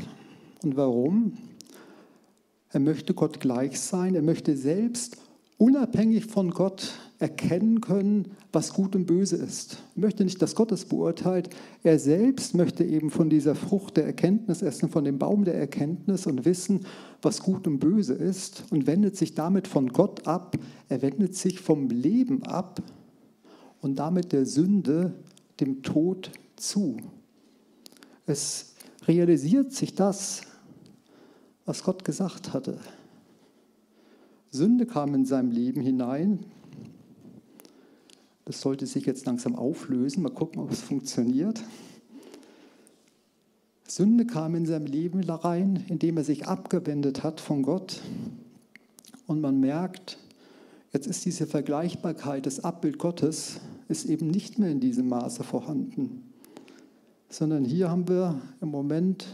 Und 0.63 0.77
warum? 0.77 1.37
Er 2.71 2.81
möchte 2.81 3.15
Gott 3.15 3.41
gleich 3.41 3.81
sein. 3.81 4.15
Er 4.15 4.23
möchte 4.23 4.57
selbst 4.57 5.19
unabhängig 5.59 6.27
von 6.27 6.51
Gott 6.51 6.93
erkennen 7.19 7.81
können, 7.81 8.33
was 8.53 8.75
gut 8.75 8.95
und 8.95 9.07
böse 9.07 9.37
ist. 9.37 9.83
Er 9.95 10.01
möchte 10.03 10.25
nicht, 10.25 10.43
dass 10.43 10.55
Gott 10.55 10.71
es 10.73 10.85
beurteilt. 10.85 11.49
Er 11.83 11.99
selbst 11.99 12.55
möchte 12.55 12.85
eben 12.85 13.11
von 13.11 13.31
dieser 13.31 13.55
Frucht 13.55 13.97
der 13.97 14.05
Erkenntnis 14.05 14.61
essen, 14.61 14.91
von 14.91 15.05
dem 15.05 15.19
Baum 15.19 15.45
der 15.45 15.55
Erkenntnis 15.55 16.27
und 16.27 16.45
wissen, 16.45 16.85
was 17.23 17.43
gut 17.43 17.67
und 17.67 17.79
böse 17.79 18.13
ist 18.13 18.65
und 18.71 18.87
wendet 18.87 19.17
sich 19.17 19.35
damit 19.35 19.67
von 19.67 19.89
Gott 19.89 20.27
ab. 20.27 20.57
Er 20.89 21.01
wendet 21.01 21.35
sich 21.35 21.61
vom 21.61 21.89
Leben 21.89 22.43
ab 22.43 22.83
und 23.81 23.99
damit 23.99 24.33
der 24.33 24.45
Sünde, 24.45 25.15
dem 25.61 25.83
Tod 25.83 26.33
zu. 26.57 26.99
Es 28.27 28.75
realisiert 29.07 29.73
sich 29.73 29.95
das, 29.95 30.43
was 31.67 31.83
Gott 31.83 32.05
gesagt 32.05 32.55
hatte. 32.55 32.79
Sünde 34.51 34.87
kam 34.87 35.15
in 35.15 35.27
seinem 35.27 35.51
Leben 35.51 35.83
hinein. 35.83 36.47
Das 38.45 38.61
sollte 38.61 38.87
sich 38.87 39.05
jetzt 39.05 39.27
langsam 39.27 39.57
auflösen. 39.57 40.23
Mal 40.23 40.31
gucken, 40.31 40.63
ob 40.63 40.71
es 40.71 40.81
funktioniert. 40.81 41.63
Sünde 43.89 44.25
kam 44.25 44.55
in 44.55 44.67
seinem 44.67 44.87
Leben 44.87 45.23
rein, 45.29 45.85
indem 45.89 46.17
er 46.17 46.25
sich 46.25 46.47
abgewendet 46.47 47.23
hat 47.23 47.41
von 47.41 47.63
Gott. 47.63 48.01
Und 49.27 49.41
man 49.41 49.59
merkt, 49.59 50.19
jetzt 50.93 51.07
ist 51.07 51.25
diese 51.25 51.47
Vergleichbarkeit, 51.47 52.47
das 52.47 52.65
Abbild 52.65 52.99
Gottes, 52.99 53.61
ist 53.89 54.07
eben 54.07 54.29
nicht 54.29 54.59
mehr 54.59 54.71
in 54.71 54.81
diesem 54.81 55.09
Maße 55.09 55.43
vorhanden. 55.43 56.23
Sondern 57.29 57.65
hier 57.65 57.91
haben 57.91 58.09
wir 58.09 58.41
im 58.61 58.69
Moment 58.69 59.27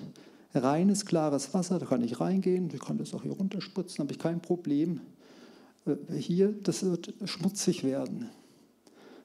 reines, 0.55 1.07
klares 1.07 1.55
Wasser, 1.55 1.79
da 1.79 1.87
kann 1.87 2.03
ich 2.03 2.21
reingehen, 2.21 2.71
ich 2.73 2.81
kann 2.81 2.99
das 2.99 3.15
auch 3.15 3.23
hier 3.23 3.33
runterspritzen, 3.33 4.03
habe 4.03 4.13
ich 4.13 4.19
kein 4.19 4.41
Problem. 4.41 5.01
Äh, 5.87 6.15
hier, 6.15 6.53
das 6.53 6.83
wird 6.85 7.15
schmutzig 7.25 7.85
werden. 7.85 8.29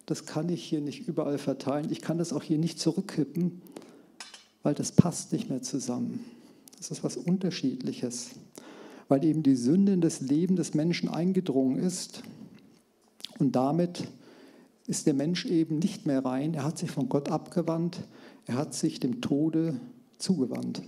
Das 0.06 0.26
kann 0.26 0.48
ich 0.50 0.64
hier 0.64 0.80
nicht 0.82 1.08
überall 1.08 1.38
verteilen. 1.38 1.92
Ich 1.92 2.02
kann 2.02 2.18
das 2.18 2.32
auch 2.32 2.44
hier 2.44 2.58
nicht 2.58 2.80
zurückkippen, 2.80 3.62
weil 4.64 4.74
das 4.74 4.94
passt 4.94 5.34
nicht 5.34 5.50
mehr 5.50 5.62
zusammen. 5.62 6.24
Das 6.78 6.92
ist 6.92 7.04
was 7.04 7.18
Unterschiedliches, 7.18 8.30
weil 9.10 9.26
eben 9.26 9.44
die 9.44 9.56
Sünde 9.56 9.92
in 9.94 10.02
das 10.02 10.22
Leben 10.22 10.56
des 10.56 10.74
Menschen 10.74 11.10
eingedrungen 11.10 11.78
ist 11.78 12.24
und 13.40 13.56
damit 13.56 14.08
ist 14.86 15.06
der 15.06 15.14
Mensch 15.14 15.46
eben 15.46 15.80
nicht 15.80 16.06
mehr 16.06 16.24
rein. 16.24 16.54
Er 16.54 16.64
hat 16.64 16.78
sich 16.78 16.90
von 16.90 17.10
Gott 17.10 17.30
abgewandt, 17.30 18.00
er 18.46 18.56
hat 18.56 18.74
sich 18.74 19.00
dem 19.00 19.22
Tode 19.22 19.80
zugewandt. 20.18 20.82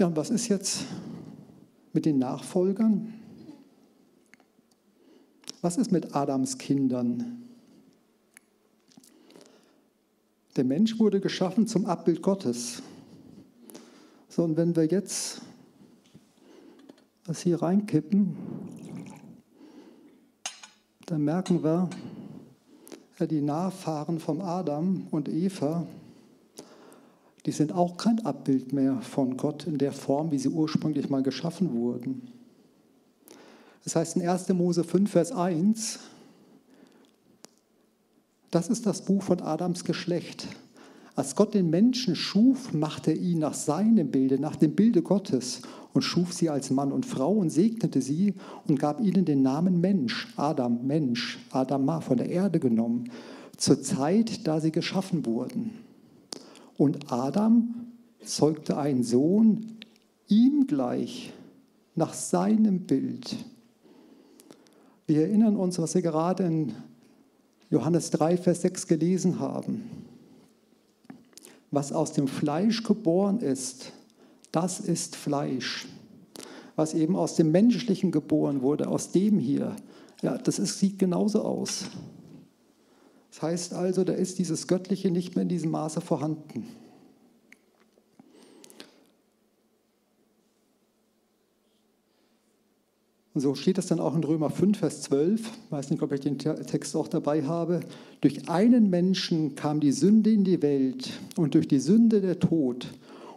Ja, 0.00 0.06
und 0.06 0.16
was 0.16 0.30
ist 0.30 0.48
jetzt 0.48 0.86
mit 1.92 2.06
den 2.06 2.18
Nachfolgern? 2.18 3.12
Was 5.60 5.76
ist 5.76 5.92
mit 5.92 6.16
Adams 6.16 6.56
Kindern? 6.56 7.42
Der 10.56 10.64
Mensch 10.64 10.98
wurde 10.98 11.20
geschaffen 11.20 11.66
zum 11.66 11.84
Abbild 11.84 12.22
Gottes. 12.22 12.82
So, 14.30 14.42
und 14.42 14.56
wenn 14.56 14.74
wir 14.74 14.86
jetzt 14.86 15.42
das 17.26 17.42
hier 17.42 17.60
reinkippen, 17.60 18.38
dann 21.04 21.24
merken 21.24 21.62
wir, 21.62 21.90
ja, 23.18 23.26
die 23.26 23.42
Nachfahren 23.42 24.18
von 24.18 24.40
Adam 24.40 25.08
und 25.10 25.28
Eva, 25.28 25.86
die 27.46 27.52
sind 27.52 27.72
auch 27.72 27.96
kein 27.96 28.24
Abbild 28.24 28.72
mehr 28.72 29.00
von 29.00 29.36
Gott 29.36 29.66
in 29.66 29.78
der 29.78 29.92
Form, 29.92 30.30
wie 30.30 30.38
sie 30.38 30.48
ursprünglich 30.48 31.08
mal 31.08 31.22
geschaffen 31.22 31.72
wurden. 31.72 32.28
Das 33.84 33.96
heißt 33.96 34.16
in 34.16 34.28
1. 34.28 34.48
Mose 34.50 34.84
5, 34.84 35.10
Vers 35.10 35.32
1, 35.32 35.98
das 38.50 38.68
ist 38.68 38.84
das 38.84 39.04
Buch 39.04 39.22
von 39.22 39.40
Adams 39.40 39.84
Geschlecht. 39.84 40.48
Als 41.14 41.34
Gott 41.34 41.54
den 41.54 41.70
Menschen 41.70 42.14
schuf, 42.16 42.72
machte 42.72 43.12
er 43.12 43.16
ihn 43.16 43.38
nach 43.38 43.54
seinem 43.54 44.10
Bilde, 44.10 44.38
nach 44.38 44.56
dem 44.56 44.74
Bilde 44.74 45.02
Gottes 45.02 45.62
und 45.92 46.02
schuf 46.02 46.32
sie 46.32 46.50
als 46.50 46.70
Mann 46.70 46.92
und 46.92 47.06
Frau 47.06 47.32
und 47.32 47.50
segnete 47.50 48.00
sie 48.00 48.34
und 48.66 48.78
gab 48.78 49.00
ihnen 49.00 49.24
den 49.24 49.42
Namen 49.42 49.80
Mensch, 49.80 50.28
Adam, 50.36 50.86
Mensch, 50.86 51.38
Adama, 51.50 52.00
von 52.00 52.16
der 52.16 52.28
Erde 52.28 52.60
genommen, 52.60 53.10
zur 53.56 53.82
Zeit, 53.82 54.46
da 54.46 54.60
sie 54.60 54.72
geschaffen 54.72 55.26
wurden. 55.26 55.72
Und 56.80 57.12
Adam 57.12 57.74
zeugte 58.24 58.78
einen 58.78 59.02
Sohn, 59.02 59.66
ihm 60.28 60.66
gleich, 60.66 61.30
nach 61.94 62.14
seinem 62.14 62.86
Bild. 62.86 63.36
Wir 65.06 65.26
erinnern 65.26 65.56
uns, 65.56 65.78
was 65.78 65.94
wir 65.94 66.00
gerade 66.00 66.44
in 66.44 66.72
Johannes 67.68 68.08
3, 68.12 68.38
Vers 68.38 68.62
6 68.62 68.86
gelesen 68.86 69.40
haben. 69.40 69.90
Was 71.70 71.92
aus 71.92 72.14
dem 72.14 72.26
Fleisch 72.26 72.82
geboren 72.82 73.40
ist, 73.40 73.92
das 74.50 74.80
ist 74.80 75.16
Fleisch. 75.16 75.86
Was 76.76 76.94
eben 76.94 77.14
aus 77.14 77.34
dem 77.34 77.52
Menschlichen 77.52 78.10
geboren 78.10 78.62
wurde, 78.62 78.88
aus 78.88 79.12
dem 79.12 79.38
hier, 79.38 79.76
ja, 80.22 80.38
das 80.38 80.58
ist, 80.58 80.78
sieht 80.78 80.98
genauso 80.98 81.42
aus. 81.42 81.90
Das 83.30 83.42
heißt 83.42 83.74
also, 83.74 84.04
da 84.04 84.12
ist 84.12 84.38
dieses 84.38 84.66
Göttliche 84.66 85.10
nicht 85.10 85.36
mehr 85.36 85.42
in 85.42 85.48
diesem 85.48 85.70
Maße 85.70 86.00
vorhanden. 86.00 86.66
Und 93.32 93.42
so 93.42 93.54
steht 93.54 93.78
es 93.78 93.86
dann 93.86 94.00
auch 94.00 94.16
in 94.16 94.24
Römer 94.24 94.50
5, 94.50 94.78
Vers 94.78 95.02
12. 95.02 95.40
Ich 95.40 95.72
weiß 95.72 95.90
nicht, 95.90 96.02
ob 96.02 96.10
ich 96.12 96.20
den 96.20 96.36
Text 96.38 96.96
auch 96.96 97.06
dabei 97.06 97.44
habe. 97.44 97.80
Durch 98.20 98.48
einen 98.48 98.90
Menschen 98.90 99.54
kam 99.54 99.78
die 99.78 99.92
Sünde 99.92 100.32
in 100.32 100.42
die 100.42 100.60
Welt 100.62 101.12
und 101.36 101.54
durch 101.54 101.68
die 101.68 101.78
Sünde 101.78 102.20
der 102.20 102.40
Tod. 102.40 102.88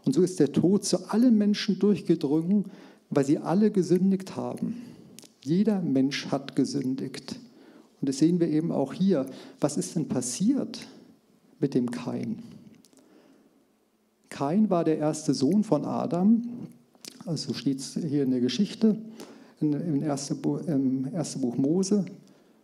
Und 0.03 0.13
so 0.13 0.23
ist 0.23 0.39
der 0.39 0.51
Tod 0.51 0.83
zu 0.83 1.09
allen 1.11 1.37
Menschen 1.37 1.77
durchgedrungen, 1.77 2.65
weil 3.11 3.23
sie 3.23 3.37
alle 3.37 3.69
gesündigt 3.69 4.35
haben. 4.35 4.81
Jeder 5.43 5.79
Mensch 5.81 6.27
hat 6.31 6.55
gesündigt. 6.55 7.35
Und 8.03 8.09
das 8.09 8.17
sehen 8.17 8.41
wir 8.41 8.49
eben 8.49 8.73
auch 8.73 8.91
hier. 8.91 9.27
Was 9.61 9.77
ist 9.77 9.95
denn 9.95 10.09
passiert 10.09 10.85
mit 11.61 11.73
dem 11.73 11.89
Kain? 11.89 12.43
Kain 14.27 14.69
war 14.69 14.83
der 14.83 14.97
erste 14.97 15.33
Sohn 15.33 15.63
von 15.63 15.85
Adam. 15.85 16.41
Also 17.25 17.53
steht 17.53 17.79
es 17.79 17.93
hier 17.93 18.23
in 18.23 18.31
der 18.31 18.41
Geschichte, 18.41 18.97
im 19.61 20.03
ersten 20.03 20.41
Buch, 20.41 20.59
im 20.67 21.05
ersten 21.13 21.39
Buch 21.39 21.55
Mose. 21.55 22.03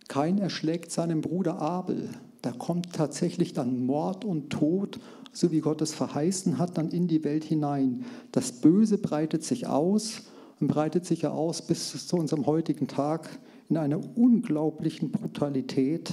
Kain 0.08 0.36
erschlägt 0.36 0.92
seinen 0.92 1.22
Bruder 1.22 1.58
Abel. 1.58 2.10
Da 2.42 2.52
kommt 2.52 2.92
tatsächlich 2.92 3.54
dann 3.54 3.86
Mord 3.86 4.26
und 4.26 4.50
Tod 4.50 5.00
so 5.32 5.50
wie 5.52 5.60
Gott 5.60 5.80
es 5.80 5.94
verheißen 5.94 6.58
hat, 6.58 6.76
dann 6.76 6.90
in 6.90 7.08
die 7.08 7.24
Welt 7.24 7.44
hinein. 7.44 8.04
Das 8.30 8.52
Böse 8.52 8.98
breitet 8.98 9.42
sich 9.42 9.66
aus 9.66 10.20
und 10.60 10.68
breitet 10.68 11.06
sich 11.06 11.22
ja 11.22 11.30
aus 11.30 11.62
bis 11.62 12.06
zu 12.06 12.16
unserem 12.16 12.44
heutigen 12.44 12.88
Tag 12.88 13.40
in 13.70 13.76
einer 13.76 14.00
unglaublichen 14.16 15.10
Brutalität. 15.10 16.12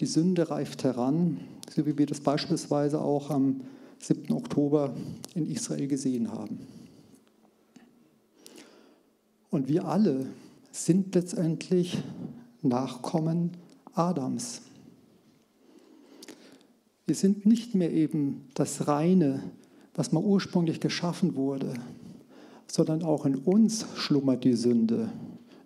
Die 0.00 0.06
Sünde 0.06 0.48
reift 0.50 0.84
heran, 0.84 1.40
so 1.68 1.84
wie 1.84 1.98
wir 1.98 2.06
das 2.06 2.20
beispielsweise 2.20 3.00
auch 3.00 3.30
am 3.30 3.60
7. 3.98 4.32
Oktober 4.32 4.94
in 5.34 5.50
Israel 5.50 5.86
gesehen 5.86 6.32
haben. 6.32 6.60
Und 9.50 9.68
wir 9.68 9.84
alle 9.84 10.26
sind 10.72 11.14
letztendlich 11.14 11.98
Nachkommen 12.62 13.50
Adams. 13.92 14.62
Wir 17.06 17.14
sind 17.14 17.44
nicht 17.44 17.74
mehr 17.74 17.92
eben 17.92 18.46
das 18.54 18.88
reine 18.88 19.42
was 19.94 20.12
mal 20.12 20.22
ursprünglich 20.22 20.80
geschaffen 20.80 21.36
wurde, 21.36 21.74
sondern 22.66 23.02
auch 23.02 23.26
in 23.26 23.36
uns 23.36 23.86
schlummert 23.94 24.44
die 24.44 24.54
Sünde. 24.54 25.08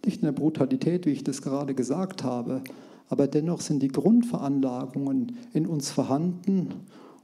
Nicht 0.04 0.18
in 0.18 0.26
der 0.26 0.32
Brutalität, 0.32 1.06
wie 1.06 1.10
ich 1.10 1.24
das 1.24 1.42
gerade 1.42 1.74
gesagt 1.74 2.24
habe, 2.24 2.62
aber 3.08 3.26
dennoch 3.26 3.60
sind 3.60 3.82
die 3.82 3.88
Grundveranlagungen 3.88 5.38
in 5.52 5.66
uns 5.66 5.90
vorhanden. 5.90 6.68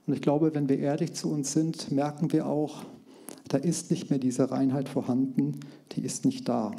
Und 0.07 0.15
ich 0.15 0.23
glaube, 0.23 0.55
wenn 0.55 0.69
wir 0.69 0.79
ehrlich 0.79 1.15
zu 1.15 1.31
uns 1.31 1.53
sind, 1.53 1.91
merken 1.93 2.33
wir 2.33 2.47
auch, 2.47 2.85
da 3.49 3.59
ist 3.59 3.91
nicht 3.91 4.11
mehr 4.11 4.19
diese 4.19 4.51
Reinheit 4.51 4.89
vorhanden, 4.89 5.61
die 5.93 6.03
ist 6.03 6.25
nicht 6.25 6.49
da. 6.49 6.73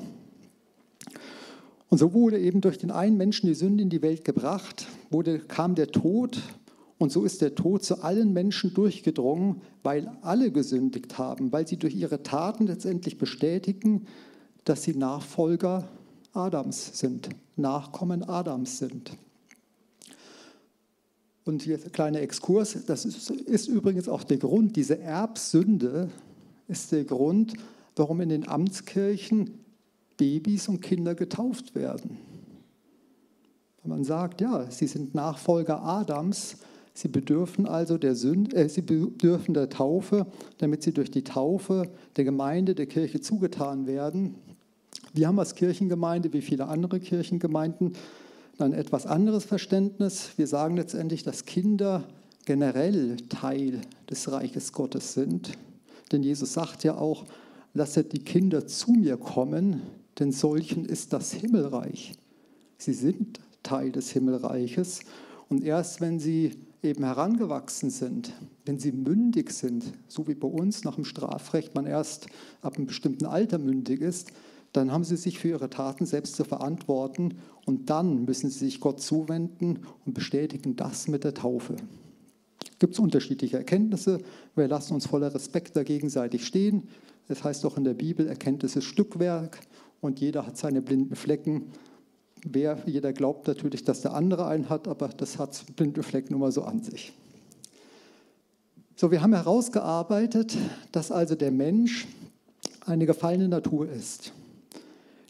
Und 1.90 2.00
so 2.00 2.14
wurde 2.14 2.40
eben 2.40 2.62
durch 2.62 2.78
den 2.78 2.92
einen 2.92 3.16
Menschen 3.18 3.48
die 3.48 3.54
Sünde 3.54 3.84
in 3.84 3.90
die 3.90 4.02
Welt 4.02 4.26
gebracht, 4.26 4.88
wurde, 5.12 5.40
kam 5.40 5.76
der 5.76 5.88
Tod 5.88 6.42
und 6.98 7.12
so 7.12 7.24
ist 7.24 7.42
der 7.42 7.56
Tod 7.56 7.84
zu 7.84 8.04
allen 8.04 8.34
Menschen 8.34 8.74
durchgedrungen, 8.74 9.62
weil 9.84 10.10
alle 10.22 10.52
gesündigt 10.52 11.18
haben, 11.18 11.52
weil 11.52 11.68
sie 11.68 11.78
durch 11.78 11.96
ihre 11.96 12.24
Taten 12.24 12.68
letztendlich 12.68 13.18
bestätigen, 13.18 14.08
dass 14.66 14.84
sie 14.84 14.96
Nachfolger 14.96 15.88
Adams 16.34 17.00
sind, 17.00 17.30
Nachkommen 17.56 18.24
Adams 18.24 18.80
sind. 18.80 19.18
Und 21.46 21.62
hier 21.62 21.80
ein 21.84 21.92
kleiner 21.92 22.22
Exkurs, 22.22 22.78
das 22.86 23.06
ist, 23.06 23.30
ist 23.30 23.68
übrigens 23.68 24.10
auch 24.10 24.24
der 24.24 24.38
Grund, 24.38 24.76
diese 24.76 25.00
Erbsünde 25.00 26.10
ist 26.68 26.92
der 26.92 27.06
Grund, 27.06 27.54
warum 27.96 28.20
in 28.22 28.30
den 28.30 28.48
Amtskirchen 28.48 29.60
Babys 30.18 30.68
und 30.68 30.82
Kinder 30.82 31.16
getauft 31.16 31.76
werden. 31.76 32.18
Man 33.84 34.04
sagt, 34.04 34.42
ja, 34.42 34.70
sie 34.72 34.88
sind 34.88 35.14
Nachfolger 35.14 35.84
Adams, 35.84 36.58
sie 36.96 37.08
bedürfen 37.08 37.68
also 37.68 38.00
der 38.00 38.16
Sünde, 38.16 38.56
äh, 38.56 38.68
sie 38.68 38.82
bedürfen 38.82 39.54
der 39.54 39.70
Taufe, 39.70 40.26
damit 40.58 40.82
sie 40.82 40.92
durch 40.92 41.12
die 41.12 41.24
Taufe 41.24 41.92
der 42.16 42.24
Gemeinde, 42.24 42.74
der 42.74 42.88
Kirche 42.88 43.22
zugetan 43.22 43.86
werden. 43.86 44.36
Wir 45.16 45.30
haben 45.30 45.40
als 45.40 45.56
Kirchengemeinde, 45.56 46.34
wie 46.34 46.42
viele 46.42 46.68
andere 46.68 47.00
Kirchengemeinden, 47.00 47.94
ein 48.58 48.74
etwas 48.74 49.06
anderes 49.06 49.46
Verständnis. 49.46 50.32
Wir 50.36 50.46
sagen 50.46 50.76
letztendlich, 50.76 51.24
dass 51.24 51.46
Kinder 51.46 52.04
generell 52.44 53.16
Teil 53.30 53.80
des 54.10 54.30
Reiches 54.30 54.74
Gottes 54.74 55.14
sind. 55.14 55.54
Denn 56.12 56.22
Jesus 56.22 56.52
sagt 56.52 56.84
ja 56.84 56.98
auch, 56.98 57.24
lasset 57.74 58.12
die 58.12 58.26
Kinder 58.26 58.68
zu 58.68 58.92
mir 58.92 59.16
kommen, 59.16 59.84
denn 60.20 60.34
solchen 60.34 60.84
ist 60.84 61.14
das 61.14 61.32
Himmelreich. 61.32 62.16
Sie 62.78 62.94
sind 62.94 63.40
Teil 63.64 63.94
des 63.94 64.12
Himmelreiches 64.12 65.00
und 65.48 65.64
erst 65.64 66.02
wenn 66.02 66.20
sie 66.20 66.52
eben 66.84 67.06
herangewachsen 67.06 67.90
sind, 67.90 68.34
wenn 68.66 68.80
sie 68.80 68.92
mündig 68.92 69.52
sind, 69.52 69.86
so 70.10 70.28
wie 70.28 70.36
bei 70.36 70.50
uns 70.50 70.84
nach 70.84 70.96
dem 70.96 71.06
Strafrecht 71.06 71.74
man 71.74 71.86
erst 71.86 72.28
ab 72.62 72.76
einem 72.76 72.88
bestimmten 72.88 73.26
Alter 73.26 73.60
mündig 73.60 74.02
ist, 74.02 74.34
dann 74.76 74.92
haben 74.92 75.04
sie 75.04 75.18
sich 75.18 75.40
für 75.40 75.50
ihre 75.50 75.70
Taten 75.70 76.06
selbst 76.06 76.36
zu 76.36 76.44
verantworten 76.44 77.36
und 77.66 77.90
dann 77.90 78.26
müssen 78.26 78.50
sie 78.50 78.66
sich 78.66 78.80
Gott 78.80 79.02
zuwenden 79.02 79.80
und 80.06 80.14
bestätigen 80.14 80.76
das 80.76 81.08
mit 81.08 81.24
der 81.24 81.34
Taufe. 81.34 81.76
Gibt 82.80 82.94
es 82.94 83.00
unterschiedliche 83.00 83.58
Erkenntnisse? 83.58 84.20
Wir 84.56 84.68
lassen 84.68 84.94
uns 84.94 85.08
voller 85.08 85.34
Respekt 85.34 85.76
da 85.76 85.84
gegenseitig 85.84 86.46
stehen. 86.46 86.90
Das 87.28 87.44
heißt 87.44 87.66
auch 87.66 87.78
in 87.78 87.84
der 87.84 87.94
Bibel, 87.94 88.28
Erkenntnis 88.28 88.76
ist 88.76 88.86
Stückwerk 88.86 89.60
und 90.02 90.20
jeder 90.20 90.46
hat 90.46 90.58
seine 90.58 90.82
blinden 90.82 91.16
Flecken. 91.16 91.72
Wer, 92.44 92.78
jeder 92.86 93.14
glaubt 93.14 93.48
natürlich, 93.48 93.84
dass 93.84 94.02
der 94.02 94.14
andere 94.14 94.46
einen 94.48 94.70
hat, 94.70 94.88
aber 94.88 95.08
das 95.08 95.40
hat 95.40 95.66
blinde 95.76 96.04
Flecken 96.04 96.38
mal 96.38 96.52
so 96.52 96.64
an 96.64 96.84
sich. 96.84 97.14
So, 98.96 99.12
wir 99.12 99.22
haben 99.22 99.34
herausgearbeitet, 99.34 100.56
dass 100.92 101.12
also 101.12 101.36
der 101.36 101.52
Mensch 101.52 102.08
eine 102.86 103.06
gefallene 103.06 103.48
Natur 103.48 103.90
ist. 103.90 104.32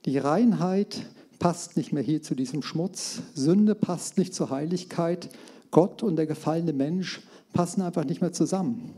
Die 0.05 0.19
Reinheit 0.19 1.07
passt 1.39 1.77
nicht 1.77 1.91
mehr 1.91 2.03
hier 2.03 2.21
zu 2.21 2.35
diesem 2.35 2.61
Schmutz. 2.61 3.23
Sünde 3.33 3.73
passt 3.73 4.19
nicht 4.19 4.35
zur 4.35 4.51
Heiligkeit. 4.51 5.29
Gott 5.71 6.03
und 6.03 6.15
der 6.15 6.27
gefallene 6.27 6.73
Mensch 6.73 7.21
passen 7.53 7.81
einfach 7.81 8.05
nicht 8.05 8.21
mehr 8.21 8.31
zusammen. 8.31 8.91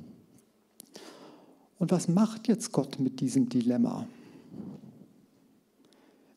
Und 1.79 1.91
was 1.91 2.09
macht 2.09 2.49
jetzt 2.49 2.73
Gott 2.73 2.99
mit 2.99 3.21
diesem 3.21 3.47
Dilemma? 3.47 4.05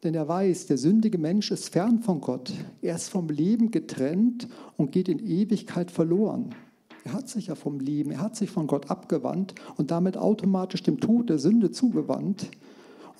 Denn 0.04 0.14
er 0.14 0.28
weiß, 0.28 0.66
der 0.66 0.78
sündige 0.78 1.18
Mensch 1.18 1.50
ist 1.50 1.70
fern 1.70 2.00
von 2.00 2.20
Gott. 2.20 2.52
Er 2.80 2.94
ist 2.94 3.08
vom 3.08 3.28
Leben 3.28 3.70
getrennt 3.70 4.48
und 4.76 4.92
geht 4.92 5.08
in 5.08 5.18
Ewigkeit 5.18 5.90
verloren. 5.90 6.54
Er 7.04 7.14
hat 7.14 7.28
sich 7.28 7.48
ja 7.48 7.54
vom 7.54 7.80
Leben, 7.80 8.12
er 8.12 8.20
hat 8.20 8.36
sich 8.36 8.50
von 8.50 8.66
Gott 8.66 8.90
abgewandt 8.90 9.54
und 9.76 9.90
damit 9.90 10.16
automatisch 10.16 10.82
dem 10.82 11.00
Tod 11.00 11.28
der 11.28 11.38
Sünde 11.38 11.70
zugewandt. 11.70 12.50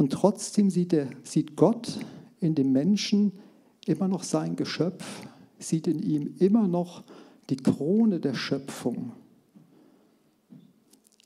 Und 0.00 0.14
trotzdem 0.14 0.70
sieht, 0.70 0.94
er, 0.94 1.10
sieht 1.24 1.56
Gott 1.56 1.98
in 2.40 2.54
dem 2.54 2.72
Menschen 2.72 3.32
immer 3.84 4.08
noch 4.08 4.22
sein 4.22 4.56
Geschöpf, 4.56 5.04
sieht 5.58 5.86
in 5.86 6.02
ihm 6.02 6.36
immer 6.38 6.66
noch 6.66 7.04
die 7.50 7.56
Krone 7.56 8.18
der 8.18 8.32
Schöpfung. 8.32 9.12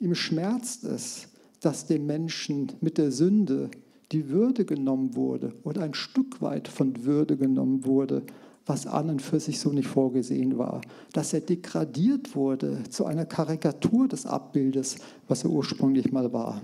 Ihm 0.01 0.17
schmerzt 0.17 0.83
es, 0.83 1.29
dass 1.61 1.87
dem 1.87 2.07
Menschen 2.07 2.73
mit 2.81 2.99
der 2.99 3.13
Sünde 3.13 3.71
die 4.11 4.29
Würde 4.29 4.65
genommen 4.65 5.15
wurde 5.15 5.55
oder 5.63 5.85
ein 5.85 5.95
Stück 5.95 6.43
weit 6.43 6.67
von 6.67 7.05
Würde 7.05 7.37
genommen 7.37 7.85
wurde, 7.85 8.25
was 8.67 8.89
an 8.89 9.09
und 9.09 9.23
für 9.23 9.39
sich 9.39 9.61
so 9.61 9.71
nicht 9.71 9.87
vorgesehen 9.87 10.59
war. 10.59 10.81
Dass 11.13 11.33
er 11.33 11.43
degradiert 11.43 12.35
wurde 12.35 12.83
zu 12.91 13.07
einer 13.07 13.25
Karikatur 13.25 14.09
des 14.09 14.27
Abbildes, 14.27 14.97
was 15.29 15.45
er 15.45 15.51
ursprünglich 15.51 16.11
mal 16.11 16.33
war. 16.33 16.61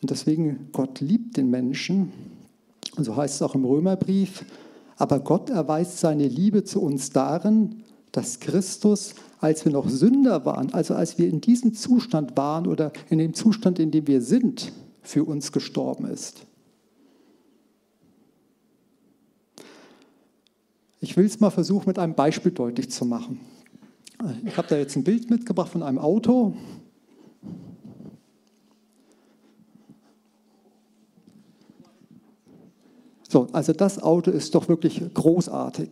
Und 0.00 0.10
deswegen, 0.10 0.68
Gott 0.72 1.00
liebt 1.00 1.36
den 1.36 1.50
Menschen. 1.50 2.12
Und 2.96 3.04
so 3.04 3.16
heißt 3.16 3.36
es 3.36 3.42
auch 3.42 3.54
im 3.54 3.64
Römerbrief, 3.64 4.44
aber 4.96 5.20
Gott 5.20 5.50
erweist 5.50 5.98
seine 5.98 6.28
Liebe 6.28 6.64
zu 6.64 6.82
uns 6.82 7.10
darin, 7.10 7.82
dass 8.12 8.40
Christus, 8.40 9.14
als 9.38 9.64
wir 9.64 9.72
noch 9.72 9.88
Sünder 9.88 10.44
waren, 10.44 10.74
also 10.74 10.94
als 10.94 11.16
wir 11.18 11.28
in 11.28 11.40
diesem 11.40 11.74
Zustand 11.74 12.36
waren 12.36 12.66
oder 12.66 12.92
in 13.08 13.18
dem 13.18 13.34
Zustand, 13.34 13.78
in 13.78 13.90
dem 13.90 14.06
wir 14.06 14.20
sind, 14.20 14.72
für 15.02 15.24
uns 15.24 15.52
gestorben 15.52 16.06
ist. 16.06 16.46
Ich 21.00 21.16
will 21.16 21.24
es 21.24 21.40
mal 21.40 21.50
versuchen, 21.50 21.86
mit 21.86 21.98
einem 21.98 22.14
Beispiel 22.14 22.52
deutlich 22.52 22.90
zu 22.90 23.06
machen. 23.06 23.40
Ich 24.44 24.56
habe 24.58 24.68
da 24.68 24.76
jetzt 24.76 24.96
ein 24.96 25.04
Bild 25.04 25.30
mitgebracht 25.30 25.70
von 25.70 25.82
einem 25.82 25.98
Auto. 25.98 26.54
So, 33.30 33.46
also 33.52 33.72
das 33.72 34.02
Auto 34.02 34.32
ist 34.32 34.56
doch 34.56 34.68
wirklich 34.68 35.00
großartig. 35.14 35.90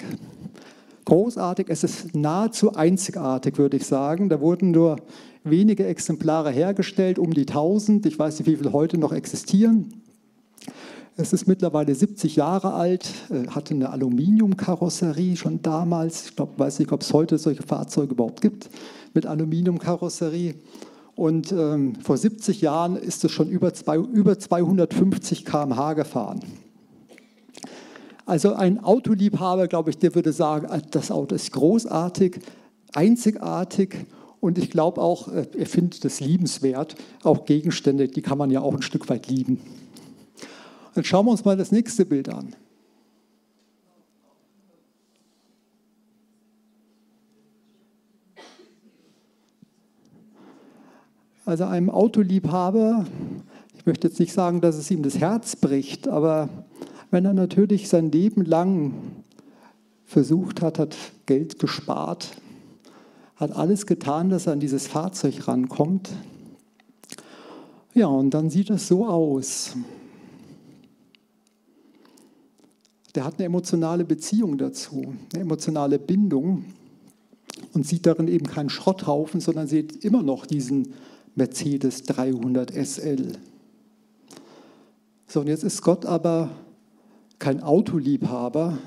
Großartig, 1.05 1.67
es 1.69 1.85
ist 1.85 2.17
nahezu 2.17 2.75
einzigartig, 2.75 3.59
würde 3.59 3.77
ich 3.77 3.87
sagen. 3.87 4.29
Da 4.29 4.41
wurden 4.41 4.73
nur 4.73 4.97
wenige 5.45 5.87
Exemplare 5.87 6.51
hergestellt, 6.51 7.17
um 7.17 7.33
die 7.33 7.47
1000. 7.47 8.07
Ich 8.07 8.19
weiß 8.19 8.41
nicht, 8.41 8.49
wie 8.49 8.57
viele 8.57 8.73
heute 8.73 8.99
noch 8.99 9.13
existieren. 9.13 10.03
Es 11.17 11.33
ist 11.33 11.47
mittlerweile 11.47 11.95
70 11.95 12.35
Jahre 12.35 12.73
alt, 12.73 13.09
äh, 13.31 13.47
hatte 13.47 13.73
eine 13.73 13.91
Aluminiumkarosserie 13.91 15.37
schon 15.37 15.63
damals. 15.63 16.27
Ich 16.31 16.37
glaube, 16.37 16.59
weiß 16.59 16.81
nicht, 16.81 16.91
ob 16.91 17.03
es 17.03 17.13
heute 17.13 17.39
solche 17.39 17.63
Fahrzeuge 17.63 18.15
überhaupt 18.15 18.41
gibt 18.41 18.69
mit 19.15 19.27
Aluminiumkarosserie. 19.27 20.57
Und 21.15 21.53
ähm, 21.53 21.95
vor 22.03 22.17
70 22.17 22.61
Jahren 22.63 22.97
ist 22.97 23.25
es 23.25 23.31
schon 23.31 23.49
über, 23.49 23.73
zwei, 23.75 23.97
über 23.97 24.41
250 24.41 25.45
km/h 25.45 25.93
gefahren. 25.95 26.41
Also 28.29 28.53
ein 28.53 28.85
Autoliebhaber, 28.85 29.69
glaube 29.69 29.89
ich, 29.89 29.97
der 29.97 30.15
würde 30.15 30.35
sagen, 30.35 30.67
ah, 30.69 30.83
das 30.91 31.11
Auto 31.11 31.35
ist 31.35 31.51
großartig, 31.51 32.41
einzigartig 32.93 34.05
und 34.39 34.59
ich 34.59 34.71
glaube 34.71 35.01
auch, 35.01 35.29
äh, 35.29 35.47
er 35.57 35.65
findet 35.65 36.05
es 36.05 36.21
liebenswert. 36.21 36.95
Auch 37.23 37.47
Gegenstände, 37.47 38.07
die 38.07 38.21
kann 38.21 38.37
man 38.37 38.51
ja 38.51 38.61
auch 38.61 38.75
ein 38.75 38.83
Stück 38.83 39.09
weit 39.09 39.29
lieben. 39.29 39.63
Dann 40.95 41.05
schauen 41.05 41.25
wir 41.25 41.31
uns 41.31 41.47
mal 41.47 41.57
das 41.57 41.73
nächste 41.73 42.05
Bild 42.05 42.29
an. 42.29 42.55
Also 51.47 51.65
einem 51.65 51.89
Autoliebhaber, 51.89 53.07
ich 53.75 53.87
möchte 53.87 54.09
jetzt 54.09 54.21
nicht 54.21 54.35
sagen, 54.35 54.61
dass 54.61 54.77
es 54.77 54.91
ihm 54.91 55.03
das 55.03 55.17
Herz 55.17 55.57
bricht, 55.57 56.09
aber 56.09 56.51
wenn 57.11 57.25
er 57.25 57.33
natürlich 57.33 57.89
sein 57.89 58.11
Leben 58.11 58.45
lang 58.45 58.95
versucht 60.05 60.63
hat, 60.63 60.79
hat 60.79 60.97
Geld 61.27 61.59
gespart, 61.59 62.37
hat 63.37 63.53
alles 63.53 63.87
getan, 63.87 64.31
dass 64.31 64.47
er 64.47 64.55
an 64.55 64.61
dieses 64.61 64.87
Fahrzeug 64.87 65.47
rankommt. 65.47 66.11
Ja, 67.95 68.07
und 68.07 68.31
dann 68.31 68.51
sieht 68.51 68.71
es 68.71 68.89
so 68.89 69.07
aus. 69.07 69.77
Der 73.15 73.25
hat 73.25 73.35
eine 73.39 73.47
emotionale 73.47 74.05
Beziehung 74.05 74.59
dazu, 74.59 75.15
eine 75.33 75.43
emotionale 75.43 75.99
Bindung 75.99 76.65
und 77.73 77.87
sieht 77.87 78.07
darin 78.07 78.29
eben 78.29 78.47
keinen 78.47 78.71
Schrotthaufen, 78.71 79.41
sondern 79.41 79.67
sieht 79.67 80.05
immer 80.05 80.23
noch 80.23 80.47
diesen 80.47 80.95
Mercedes 81.35 82.03
300 82.05 82.71
SL. 82.71 83.33
So, 85.27 85.41
und 85.41 85.49
jetzt 85.49 85.65
ist 85.65 85.83
Gott 85.83 86.07
aber 86.07 86.51
kein 87.39 87.63
Autoliebhaber, 87.63 88.79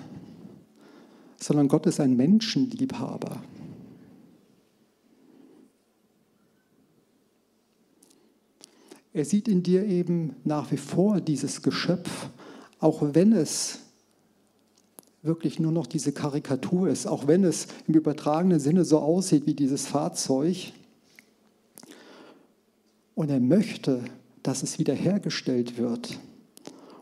sondern 1.37 1.67
Gott 1.67 1.85
ist 1.85 1.99
ein 1.99 2.15
Menschenliebhaber. 2.15 3.41
Er 9.13 9.25
sieht 9.25 9.47
in 9.47 9.61
dir 9.61 9.85
eben 9.85 10.35
nach 10.45 10.71
wie 10.71 10.77
vor 10.77 11.19
dieses 11.19 11.61
Geschöpf, 11.61 12.29
auch 12.79 13.13
wenn 13.13 13.33
es 13.33 13.79
wirklich 15.21 15.59
nur 15.59 15.71
noch 15.71 15.85
diese 15.85 16.13
Karikatur 16.13 16.87
ist, 16.87 17.05
auch 17.07 17.27
wenn 17.27 17.43
es 17.43 17.67
im 17.87 17.95
übertragenen 17.95 18.59
Sinne 18.59 18.85
so 18.85 18.99
aussieht 18.99 19.45
wie 19.45 19.53
dieses 19.53 19.85
Fahrzeug. 19.85 20.71
Und 23.13 23.29
er 23.29 23.39
möchte, 23.39 24.03
dass 24.41 24.63
es 24.63 24.79
wiederhergestellt 24.79 25.77
wird. 25.77 26.17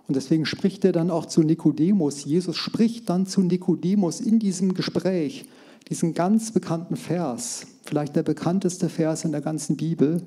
Und 0.10 0.16
deswegen 0.16 0.48
spricht 0.48 0.84
er 0.86 0.92
dann 0.92 1.12
auch 1.12 1.28
zu 1.28 1.44
Nikodemus. 1.44 2.26
Jesus 2.26 2.58
spricht 2.58 3.12
dann 3.12 3.28
zu 3.28 3.42
Nikodemus 3.42 4.22
in 4.22 4.40
diesem 4.40 4.74
Gespräch, 4.74 5.46
diesen 5.88 6.16
ganz 6.16 6.52
bekannten 6.52 6.96
Vers, 6.96 7.68
vielleicht 7.86 8.16
der 8.16 8.24
bekannteste 8.24 8.90
Vers 8.90 9.24
in 9.24 9.32
der 9.32 9.42
ganzen 9.42 9.78
Bibel. 9.78 10.24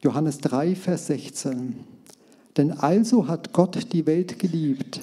Johannes 0.00 0.38
3, 0.38 0.74
Vers 0.74 1.08
16. 1.08 1.80
Denn 2.56 2.72
also 2.72 3.28
hat 3.28 3.52
Gott 3.52 3.92
die 3.92 4.06
Welt 4.06 4.38
geliebt, 4.38 5.02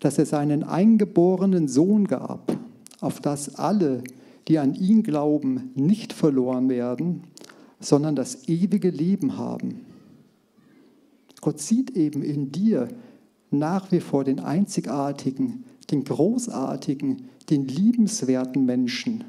dass 0.00 0.16
er 0.16 0.24
seinen 0.24 0.64
eingeborenen 0.64 1.68
Sohn 1.68 2.06
gab, 2.06 2.56
auf 3.02 3.20
dass 3.20 3.56
alle, 3.56 4.02
die 4.48 4.58
an 4.58 4.74
ihn 4.74 5.02
glauben, 5.02 5.70
nicht 5.74 6.14
verloren 6.14 6.70
werden, 6.70 7.24
sondern 7.78 8.16
das 8.16 8.48
ewige 8.48 8.88
Leben 8.88 9.36
haben. 9.36 9.82
Gott 11.44 11.60
sieht 11.60 11.90
eben 11.90 12.22
in 12.22 12.52
dir 12.52 12.88
nach 13.50 13.92
wie 13.92 14.00
vor 14.00 14.24
den 14.24 14.40
einzigartigen, 14.40 15.64
den 15.90 16.02
großartigen, 16.02 17.28
den 17.50 17.68
liebenswerten 17.68 18.64
Menschen. 18.64 19.24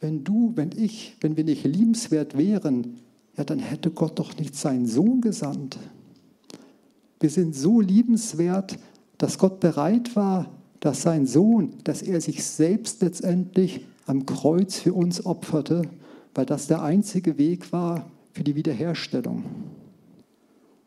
Wenn 0.00 0.24
du, 0.24 0.52
wenn 0.54 0.70
ich, 0.74 1.14
wenn 1.20 1.36
wir 1.36 1.44
nicht 1.44 1.64
liebenswert 1.64 2.38
wären, 2.38 2.96
ja, 3.36 3.44
dann 3.44 3.58
hätte 3.58 3.90
Gott 3.90 4.18
doch 4.18 4.34
nicht 4.38 4.56
seinen 4.56 4.86
Sohn 4.86 5.20
gesandt. 5.20 5.76
Wir 7.20 7.28
sind 7.28 7.54
so 7.54 7.82
liebenswert, 7.82 8.78
dass 9.18 9.36
Gott 9.36 9.60
bereit 9.60 10.16
war, 10.16 10.50
dass 10.80 11.02
sein 11.02 11.26
Sohn, 11.26 11.74
dass 11.84 12.00
er 12.00 12.22
sich 12.22 12.44
selbst 12.44 13.02
letztendlich 13.02 13.84
am 14.06 14.24
Kreuz 14.24 14.78
für 14.78 14.94
uns 14.94 15.26
opferte, 15.26 15.82
weil 16.34 16.46
das 16.46 16.66
der 16.66 16.82
einzige 16.82 17.36
Weg 17.36 17.74
war 17.74 18.10
für 18.32 18.44
die 18.44 18.54
Wiederherstellung. 18.54 19.44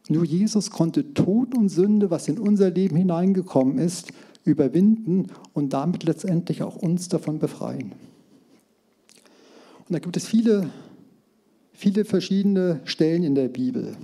Nur 0.09 0.25
Jesus 0.25 0.69
konnte 0.69 1.13
Tod 1.13 1.55
und 1.55 1.69
Sünde, 1.69 2.11
was 2.11 2.27
in 2.27 2.37
unser 2.37 2.69
Leben 2.69 2.95
hineingekommen 2.95 3.77
ist, 3.77 4.11
überwinden 4.43 5.27
und 5.53 5.71
damit 5.73 6.03
letztendlich 6.03 6.63
auch 6.63 6.75
uns 6.75 7.07
davon 7.07 7.39
befreien. 7.39 7.93
Und 9.79 9.91
da 9.91 9.99
gibt 9.99 10.17
es 10.17 10.25
viele, 10.25 10.69
viele 11.71 12.03
verschiedene 12.05 12.81
Stellen 12.83 13.23
in 13.23 13.35
der 13.35 13.47
Bibel, 13.47 13.95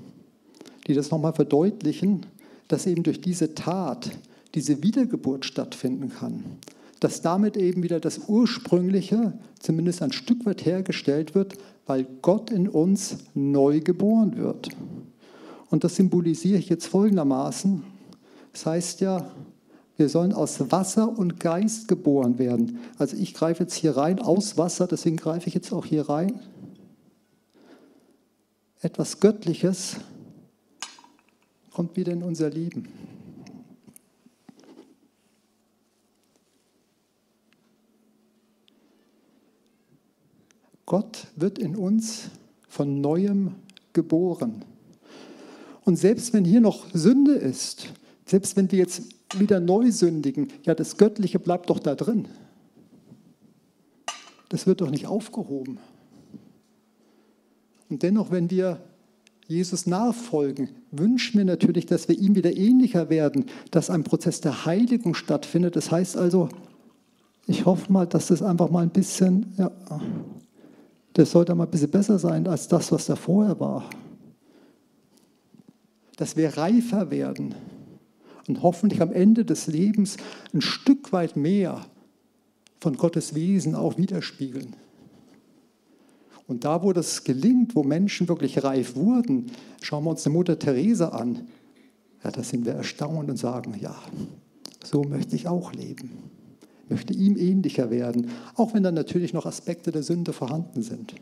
die 0.87 0.93
das 0.93 1.11
nochmal 1.11 1.33
verdeutlichen, 1.33 2.25
dass 2.67 2.85
eben 2.85 3.03
durch 3.03 3.19
diese 3.19 3.55
Tat 3.55 4.11
diese 4.55 4.81
Wiedergeburt 4.81 5.45
stattfinden 5.45 6.09
kann. 6.09 6.43
Dass 6.99 7.21
damit 7.21 7.55
eben 7.55 7.83
wieder 7.83 7.99
das 7.99 8.27
Ursprüngliche 8.27 9.33
zumindest 9.59 10.01
ein 10.01 10.11
Stück 10.11 10.45
weit 10.45 10.65
hergestellt 10.65 11.35
wird, 11.35 11.55
weil 11.85 12.05
Gott 12.21 12.51
in 12.51 12.67
uns 12.67 13.17
neu 13.33 13.79
geboren 13.79 14.37
wird. 14.37 14.69
Und 15.69 15.83
das 15.83 15.95
symbolisiere 15.95 16.57
ich 16.57 16.69
jetzt 16.69 16.87
folgendermaßen. 16.87 17.83
Das 18.53 18.65
heißt 18.65 19.01
ja, 19.01 19.31
wir 19.97 20.09
sollen 20.09 20.33
aus 20.33 20.71
Wasser 20.71 21.17
und 21.17 21.39
Geist 21.39 21.87
geboren 21.87 22.39
werden. 22.39 22.79
Also 22.97 23.17
ich 23.17 23.33
greife 23.33 23.63
jetzt 23.63 23.75
hier 23.75 23.97
rein 23.97 24.19
aus 24.19 24.57
Wasser, 24.57 24.87
deswegen 24.87 25.17
greife 25.17 25.47
ich 25.47 25.53
jetzt 25.53 25.73
auch 25.73 25.85
hier 25.85 26.07
rein. 26.07 26.39
Etwas 28.81 29.19
Göttliches 29.19 29.97
kommt 31.73 31.97
wieder 31.97 32.13
in 32.13 32.23
unser 32.23 32.49
Leben. 32.49 32.87
Gott 40.89 41.27
wird 41.35 41.59
in 41.59 41.77
uns 41.77 42.31
von 42.67 42.99
neuem 42.99 43.55
geboren. 43.93 44.65
Und 45.85 45.97
selbst 45.97 46.33
wenn 46.33 46.43
hier 46.43 46.61
noch 46.61 46.87
Sünde 46.93 47.33
ist, 47.33 47.87
selbst 48.25 48.57
wenn 48.57 48.71
wir 48.71 48.79
jetzt 48.79 49.03
wieder 49.37 49.59
neu 49.59 49.91
sündigen, 49.91 50.49
ja, 50.63 50.73
das 50.73 50.97
Göttliche 50.97 51.39
bleibt 51.39 51.69
doch 51.69 51.79
da 51.79 51.93
drin. 51.93 52.27
Das 54.49 54.65
wird 54.65 54.81
doch 54.81 54.89
nicht 54.89 55.05
aufgehoben. 55.05 55.77
Und 57.89 58.01
dennoch, 58.01 58.31
wenn 58.31 58.49
wir 58.49 58.81
Jesus 59.47 59.85
nachfolgen, 59.85 60.69
wünschen 60.89 61.37
wir 61.37 61.45
natürlich, 61.45 61.85
dass 61.85 62.07
wir 62.07 62.17
ihm 62.17 62.33
wieder 62.33 62.57
ähnlicher 62.57 63.11
werden, 63.11 63.45
dass 63.69 63.91
ein 63.91 64.03
Prozess 64.03 64.41
der 64.41 64.65
Heiligung 64.65 65.13
stattfindet. 65.13 65.75
Das 65.75 65.91
heißt 65.91 66.17
also, 66.17 66.49
ich 67.45 67.65
hoffe 67.65 67.91
mal, 67.91 68.07
dass 68.07 68.27
das 68.27 68.41
einfach 68.41 68.71
mal 68.71 68.81
ein 68.81 68.89
bisschen, 68.89 69.53
ja, 69.57 69.71
das 71.19 71.31
sollte 71.31 71.53
mal 71.53 71.65
ein 71.65 71.69
bisschen 71.69 71.91
besser 71.91 72.17
sein 72.17 72.47
als 72.47 72.69
das, 72.69 72.93
was 72.93 73.07
da 73.07 73.17
vorher 73.17 73.59
war. 73.59 73.89
Dass 76.15 76.37
wir 76.37 76.57
reifer 76.57 77.11
werden 77.11 77.55
und 78.47 78.63
hoffentlich 78.63 79.01
am 79.01 79.11
Ende 79.11 79.43
des 79.43 79.67
Lebens 79.67 80.15
ein 80.53 80.61
Stück 80.61 81.11
weit 81.11 81.35
mehr 81.35 81.85
von 82.79 82.95
Gottes 82.95 83.35
Wesen 83.35 83.75
auch 83.75 83.97
widerspiegeln. 83.97 84.77
Und 86.47 86.63
da, 86.63 86.83
wo 86.83 86.93
das 86.93 87.25
gelingt, 87.25 87.75
wo 87.75 87.83
Menschen 87.83 88.29
wirklich 88.29 88.63
reif 88.63 88.95
wurden, 88.95 89.51
schauen 89.81 90.05
wir 90.05 90.11
uns 90.11 90.23
die 90.23 90.29
Mutter 90.29 90.57
Teresa 90.57 91.09
an. 91.09 91.49
Ja, 92.23 92.31
da 92.31 92.43
sind 92.43 92.65
wir 92.65 92.73
erstaunt 92.73 93.29
und 93.29 93.35
sagen, 93.35 93.77
ja, 93.81 93.95
so 94.85 95.03
möchte 95.03 95.35
ich 95.35 95.49
auch 95.49 95.73
leben. 95.73 96.38
Möchte 96.89 97.13
ihm 97.13 97.37
ähnlicher 97.37 97.91
werden, 97.91 98.29
auch 98.55 98.73
wenn 98.73 98.83
dann 98.83 98.95
natürlich 98.95 99.33
noch 99.33 99.45
Aspekte 99.45 99.91
der 99.91 100.03
Sünde 100.03 100.33
vorhanden 100.33 100.81
sind. 100.81 101.13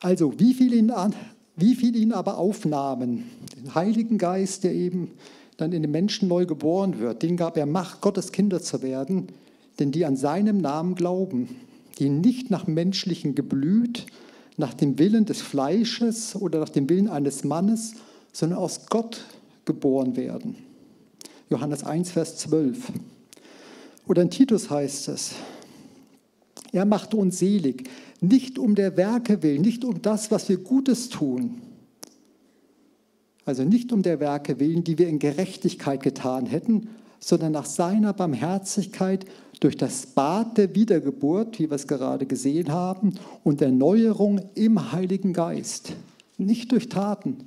Also, 0.00 0.38
wie 0.38 0.54
viel 0.54 0.72
ihn, 0.72 0.90
an, 0.90 1.14
wie 1.56 1.74
viel 1.74 1.94
ihn 1.96 2.12
aber 2.12 2.38
aufnahmen, 2.38 3.24
den 3.56 3.74
Heiligen 3.74 4.16
Geist, 4.16 4.64
der 4.64 4.72
eben 4.74 5.10
dann 5.56 5.72
in 5.72 5.82
den 5.82 5.90
Menschen 5.90 6.28
neu 6.28 6.46
geboren 6.46 7.00
wird, 7.00 7.22
den 7.22 7.36
gab 7.36 7.56
er 7.56 7.66
Macht, 7.66 8.00
Gottes 8.00 8.32
Kinder 8.32 8.62
zu 8.62 8.80
werden, 8.80 9.26
denn 9.78 9.90
die 9.90 10.06
an 10.06 10.16
seinem 10.16 10.58
Namen 10.58 10.94
glauben, 10.94 11.48
die 11.98 12.08
nicht 12.08 12.50
nach 12.50 12.66
menschlichen 12.66 13.34
Geblüt, 13.34 14.06
nach 14.56 14.74
dem 14.74 14.98
Willen 14.98 15.24
des 15.24 15.40
Fleisches 15.40 16.36
oder 16.36 16.60
nach 16.60 16.68
dem 16.68 16.88
Willen 16.88 17.08
eines 17.08 17.44
Mannes, 17.44 17.94
sondern 18.32 18.58
aus 18.58 18.86
Gott 18.86 19.24
geboren 19.64 20.16
werden. 20.16 20.56
Johannes 21.50 21.84
1, 21.84 22.10
Vers 22.10 22.36
12. 22.38 22.92
Oder 24.08 24.22
in 24.22 24.30
Titus 24.30 24.70
heißt 24.70 25.08
es, 25.08 25.34
er 26.72 26.86
macht 26.86 27.14
uns 27.14 27.38
selig, 27.38 27.88
nicht 28.20 28.58
um 28.58 28.74
der 28.74 28.96
Werke 28.96 29.42
willen, 29.42 29.62
nicht 29.62 29.84
um 29.84 30.02
das, 30.02 30.30
was 30.30 30.48
wir 30.48 30.56
Gutes 30.56 31.10
tun, 31.10 31.60
also 33.44 33.64
nicht 33.64 33.92
um 33.92 34.02
der 34.02 34.18
Werke 34.18 34.58
willen, 34.58 34.82
die 34.82 34.98
wir 34.98 35.08
in 35.08 35.18
Gerechtigkeit 35.18 36.02
getan 36.02 36.46
hätten, 36.46 36.88
sondern 37.20 37.52
nach 37.52 37.66
seiner 37.66 38.12
Barmherzigkeit 38.12 39.26
durch 39.60 39.76
das 39.76 40.06
Bad 40.06 40.56
der 40.56 40.74
Wiedergeburt, 40.74 41.58
wie 41.58 41.70
wir 41.70 41.74
es 41.74 41.86
gerade 41.86 42.26
gesehen 42.26 42.70
haben, 42.72 43.14
und 43.44 43.60
der 43.60 43.72
Neuerung 43.72 44.40
im 44.54 44.92
Heiligen 44.92 45.32
Geist. 45.32 45.92
Nicht 46.36 46.72
durch 46.72 46.88
Taten. 46.88 47.38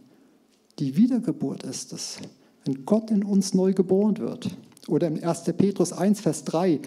Die 0.80 0.98
Wiedergeburt 0.98 1.64
ist 1.64 1.94
es, 1.94 2.18
wenn 2.66 2.86
Gott 2.86 3.12
in 3.12 3.24
uns 3.24 3.54
neu 3.54 3.74
geboren 3.74 4.18
wird. 4.18 4.50
Oder 4.92 5.08
im 5.08 5.24
1. 5.24 5.44
Petrus 5.58 5.94
1, 5.94 6.20
Vers 6.20 6.44
3, 6.44 6.82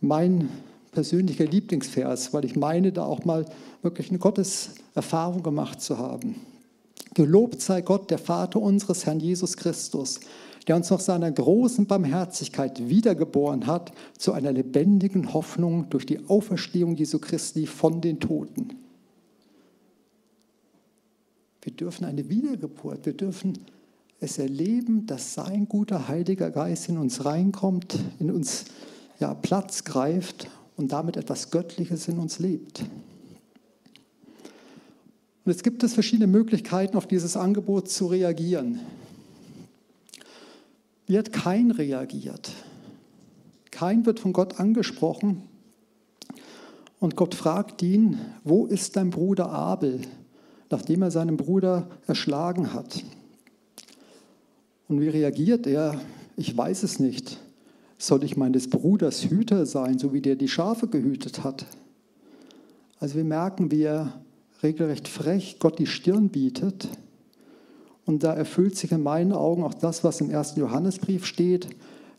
mein 0.00 0.48
persönlicher 0.90 1.44
Lieblingsvers, 1.44 2.34
weil 2.34 2.44
ich 2.44 2.56
meine, 2.56 2.90
da 2.90 3.04
auch 3.04 3.24
mal 3.24 3.46
wirklich 3.82 4.10
eine 4.10 4.18
Gotteserfahrung 4.18 5.44
gemacht 5.44 5.80
zu 5.80 5.98
haben. 5.98 6.40
Gelobt 7.14 7.60
sei 7.60 7.82
Gott, 7.82 8.10
der 8.10 8.18
Vater 8.18 8.60
unseres 8.60 9.06
Herrn 9.06 9.20
Jesus 9.20 9.56
Christus, 9.56 10.18
der 10.66 10.74
uns 10.74 10.90
nach 10.90 10.98
seiner 10.98 11.30
großen 11.30 11.86
Barmherzigkeit 11.86 12.88
wiedergeboren 12.88 13.68
hat 13.68 13.92
zu 14.18 14.32
einer 14.32 14.50
lebendigen 14.50 15.32
Hoffnung 15.32 15.88
durch 15.88 16.06
die 16.06 16.28
Auferstehung 16.28 16.96
Jesu 16.96 17.20
Christi 17.20 17.68
von 17.68 18.00
den 18.00 18.18
Toten. 18.18 18.76
Wir 21.62 21.72
dürfen 21.74 22.06
eine 22.06 22.28
Wiedergeburt, 22.28 23.06
wir 23.06 23.12
dürfen 23.12 23.56
es 24.20 24.38
erleben, 24.38 25.06
dass 25.06 25.34
sein 25.34 25.66
guter 25.66 26.06
Heiliger 26.06 26.50
Geist 26.50 26.88
in 26.88 26.98
uns 26.98 27.24
reinkommt, 27.24 27.98
in 28.18 28.30
uns 28.30 28.66
ja, 29.18 29.34
Platz 29.34 29.84
greift 29.84 30.48
und 30.76 30.92
damit 30.92 31.16
etwas 31.16 31.50
Göttliches 31.50 32.06
in 32.08 32.18
uns 32.18 32.38
lebt. 32.38 32.84
Und 35.44 35.52
es 35.52 35.62
gibt 35.62 35.82
es 35.82 35.94
verschiedene 35.94 36.26
Möglichkeiten, 36.26 36.96
auf 36.96 37.06
dieses 37.06 37.36
Angebot 37.36 37.88
zu 37.88 38.06
reagieren. 38.06 38.80
Wie 41.06 41.18
hat 41.18 41.32
kein 41.32 41.70
reagiert? 41.70 42.52
Kein 43.70 44.04
wird 44.04 44.20
von 44.20 44.34
Gott 44.34 44.60
angesprochen. 44.60 45.42
Und 46.98 47.16
Gott 47.16 47.34
fragt 47.34 47.82
ihn, 47.82 48.18
wo 48.44 48.66
ist 48.66 48.96
dein 48.96 49.08
Bruder 49.08 49.50
Abel, 49.50 50.02
nachdem 50.68 51.00
er 51.00 51.10
seinen 51.10 51.38
Bruder 51.38 51.88
erschlagen 52.06 52.74
hat? 52.74 53.02
Und 54.90 55.00
wie 55.00 55.08
reagiert 55.08 55.68
er? 55.68 56.00
Ich 56.36 56.56
weiß 56.56 56.82
es 56.82 56.98
nicht. 56.98 57.38
Soll 57.96 58.24
ich 58.24 58.36
meines 58.36 58.68
Bruders 58.68 59.22
Hüter 59.22 59.64
sein, 59.64 60.00
so 60.00 60.12
wie 60.12 60.20
der 60.20 60.34
die 60.34 60.48
Schafe 60.48 60.88
gehütet 60.88 61.44
hat? 61.44 61.64
Also 62.98 63.14
wir 63.14 63.22
merken, 63.22 63.70
wie 63.70 63.82
er 63.84 64.20
regelrecht 64.64 65.06
frech 65.06 65.58
Gott 65.60 65.78
die 65.78 65.86
Stirn 65.86 66.28
bietet. 66.28 66.88
Und 68.04 68.24
da 68.24 68.34
erfüllt 68.34 68.76
sich 68.76 68.90
in 68.90 69.04
meinen 69.04 69.32
Augen 69.32 69.62
auch 69.62 69.74
das, 69.74 70.02
was 70.02 70.20
im 70.20 70.28
ersten 70.28 70.58
Johannesbrief 70.58 71.24
steht. 71.24 71.68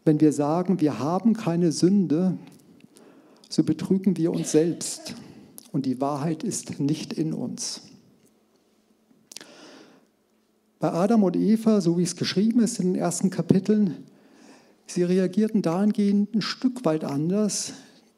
Wenn 0.05 0.21
wir 0.21 0.31
sagen, 0.31 0.79
wir 0.79 0.97
haben 0.97 1.34
keine 1.34 1.73
Sünde, 1.73 2.38
so 3.49 3.63
betrügen 3.63 4.15
wir 4.15 4.31
uns 4.31 4.53
selbst 4.53 5.15
und 5.73 5.86
die 5.86 5.99
Wahrheit 5.99 6.45
ist 6.45 6.79
nicht 6.79 7.12
in 7.12 7.34
uns. 7.34 7.90
Bei 10.82 10.94
Adam 10.94 11.22
und 11.22 11.36
Eva, 11.36 11.80
so 11.80 12.00
wie 12.00 12.04
es 12.04 12.15
geschrieben 12.15 12.60
ist 12.60 12.80
in 12.80 12.94
den 12.94 12.96
ersten 13.00 13.30
Kapiteln, 13.30 13.98
sie 14.88 15.04
reagierten 15.04 15.62
dahingehend 15.62 16.34
ein 16.34 16.41
Stück 16.41 16.86
weit 16.86 17.04
anders, 17.04 17.74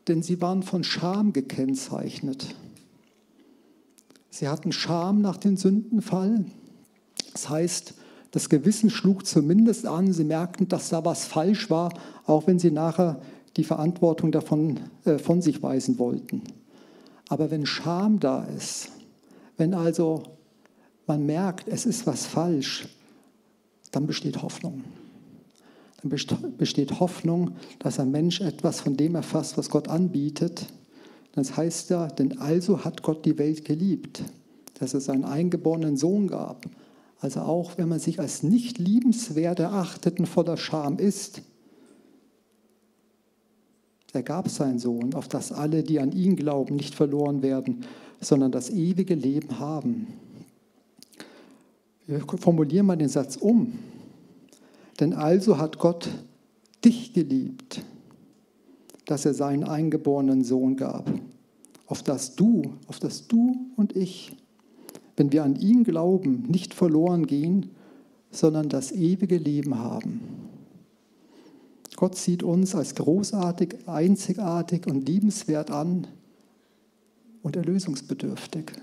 denn 0.07 0.23
sie 0.23 0.41
waren 0.41 0.63
von 0.63 0.85
Scham 0.85 1.33
gekennzeichnet. 1.33 2.55
Sie 4.29 4.47
hatten 4.47 4.71
Scham 4.71 5.21
nach 5.21 5.35
dem 5.35 5.57
Sündenfall. 5.57 6.45
Das 7.33 7.49
heißt, 7.49 7.95
das 8.31 8.47
Gewissen 8.47 8.89
schlug 8.89 9.25
zumindest 9.25 9.85
an, 9.85 10.13
sie 10.13 10.23
merkten, 10.23 10.69
dass 10.69 10.87
da 10.87 11.03
was 11.03 11.25
falsch 11.25 11.69
war, 11.69 11.93
auch 12.25 12.47
wenn 12.47 12.59
sie 12.59 12.71
nachher 12.71 13.19
die 13.57 13.65
Verantwortung 13.65 14.31
davon 14.31 14.79
äh, 15.03 15.17
von 15.17 15.41
sich 15.41 15.61
weisen 15.61 15.99
wollten. 15.99 16.41
Aber 17.27 17.51
wenn 17.51 17.65
Scham 17.65 18.21
da 18.21 18.45
ist, 18.45 18.89
wenn 19.57 19.73
also 19.73 20.23
man 21.07 21.25
merkt, 21.25 21.67
es 21.67 21.85
ist 21.85 22.07
was 22.07 22.25
falsch, 22.25 22.87
dann 23.91 24.07
besteht 24.07 24.41
Hoffnung. 24.41 24.83
Dann 26.01 26.09
besteht 26.57 26.99
Hoffnung, 26.99 27.55
dass 27.79 27.99
ein 27.99 28.11
Mensch 28.11 28.41
etwas 28.41 28.81
von 28.81 28.97
dem 28.97 29.15
erfasst, 29.15 29.57
was 29.57 29.69
Gott 29.69 29.87
anbietet. 29.87 30.67
Das 31.33 31.55
heißt 31.55 31.89
ja, 31.89 32.07
denn 32.07 32.39
also 32.39 32.83
hat 32.83 33.03
Gott 33.03 33.25
die 33.25 33.37
Welt 33.37 33.65
geliebt, 33.65 34.23
dass 34.79 34.93
es 34.93 35.09
einen 35.09 35.23
eingeborenen 35.23 35.95
Sohn 35.95 36.27
gab. 36.27 36.65
Also 37.19 37.39
auch 37.41 37.77
wenn 37.77 37.87
man 37.87 37.99
sich 37.99 38.19
als 38.19 38.43
nicht 38.43 38.79
liebenswert 38.79 39.59
erachtet 39.59 40.19
und 40.19 40.25
voller 40.25 40.57
Scham 40.57 40.99
ist, 40.99 41.41
er 44.11 44.21
gab 44.21 44.49
seinen 44.49 44.77
Sohn, 44.77 45.15
auf 45.15 45.27
dass 45.27 45.51
alle, 45.51 45.81
die 45.81 45.99
an 45.99 46.11
ihn 46.11 46.35
glauben, 46.35 46.75
nicht 46.75 46.93
verloren 46.93 47.41
werden, 47.41 47.83
sondern 48.21 48.51
das 48.51 48.69
ewige 48.69 49.15
Leben 49.15 49.59
haben. 49.59 50.07
Wir 52.05 52.19
formulieren 52.19 52.85
mal 52.85 52.97
den 52.97 53.09
Satz 53.09 53.37
um. 53.37 53.73
Denn 54.99 55.13
also 55.13 55.57
hat 55.57 55.79
Gott 55.79 56.09
dich 56.83 57.13
geliebt, 57.13 57.81
dass 59.05 59.25
er 59.25 59.33
seinen 59.33 59.63
eingeborenen 59.63 60.43
Sohn 60.43 60.75
gab, 60.75 61.11
auf 61.87 62.03
das 62.03 62.35
du, 62.35 62.73
auf 62.87 62.99
das 62.99 63.27
du 63.27 63.55
und 63.75 63.95
ich, 63.95 64.35
wenn 65.15 65.31
wir 65.31 65.43
an 65.43 65.55
ihn 65.55 65.83
glauben, 65.83 66.43
nicht 66.47 66.73
verloren 66.73 67.25
gehen, 67.25 67.71
sondern 68.31 68.69
das 68.69 68.91
ewige 68.91 69.37
Leben 69.37 69.77
haben. 69.77 70.21
Gott 71.95 72.15
sieht 72.15 72.43
uns 72.43 72.75
als 72.75 72.95
großartig, 72.95 73.87
einzigartig 73.87 74.87
und 74.87 75.07
liebenswert 75.07 75.71
an 75.71 76.07
und 77.43 77.55
erlösungsbedürftig, 77.55 78.73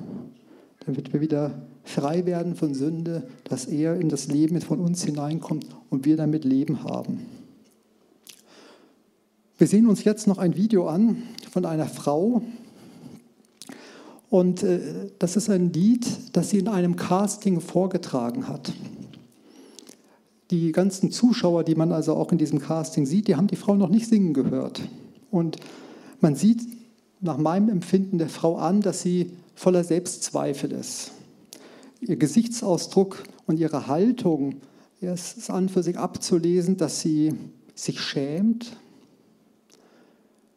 damit 0.90 1.12
wir 1.12 1.20
wieder 1.20 1.62
frei 1.84 2.26
werden 2.26 2.54
von 2.54 2.74
Sünde, 2.74 3.28
dass 3.44 3.66
er 3.66 3.96
in 3.96 4.08
das 4.08 4.26
Leben 4.26 4.60
von 4.60 4.80
uns 4.80 5.04
hineinkommt 5.04 5.66
und 5.88 6.04
wir 6.04 6.16
damit 6.16 6.44
Leben 6.44 6.84
haben. 6.84 7.20
Wir 9.58 9.66
sehen 9.66 9.86
uns 9.86 10.04
jetzt 10.04 10.26
noch 10.26 10.38
ein 10.38 10.56
Video 10.56 10.88
an 10.88 11.22
von 11.50 11.64
einer 11.64 11.86
Frau. 11.86 12.42
Und 14.30 14.62
äh, 14.62 15.10
das 15.18 15.36
ist 15.36 15.50
ein 15.50 15.72
Lied, 15.72 16.06
das 16.32 16.50
sie 16.50 16.58
in 16.58 16.68
einem 16.68 16.96
Casting 16.96 17.60
vorgetragen 17.60 18.48
hat 18.48 18.72
die 20.50 20.72
ganzen 20.72 21.12
Zuschauer, 21.12 21.64
die 21.64 21.74
man 21.74 21.92
also 21.92 22.14
auch 22.14 22.32
in 22.32 22.38
diesem 22.38 22.58
Casting 22.58 23.06
sieht, 23.06 23.28
die 23.28 23.36
haben 23.36 23.46
die 23.46 23.56
Frau 23.56 23.76
noch 23.76 23.88
nicht 23.88 24.08
singen 24.08 24.34
gehört. 24.34 24.82
Und 25.30 25.58
man 26.20 26.34
sieht 26.34 26.60
nach 27.20 27.38
meinem 27.38 27.68
Empfinden 27.68 28.18
der 28.18 28.28
Frau 28.28 28.56
an, 28.56 28.80
dass 28.80 29.02
sie 29.02 29.30
voller 29.60 29.84
Selbstzweifel 29.84 30.72
ist. 30.72 31.12
Ihr 32.00 32.16
Gesichtsausdruck 32.16 33.22
und 33.46 33.60
ihre 33.60 33.88
Haltung, 33.88 34.54
es 35.02 35.34
ist 35.34 35.50
an 35.50 35.68
für 35.68 35.82
sich 35.82 35.98
abzulesen, 35.98 36.78
dass 36.78 37.00
sie 37.00 37.34
sich 37.74 38.00
schämt. 38.00 38.74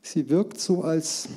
Sie 0.01 0.29
wirkt 0.29 0.57
so, 0.57 0.83
als 0.83 1.27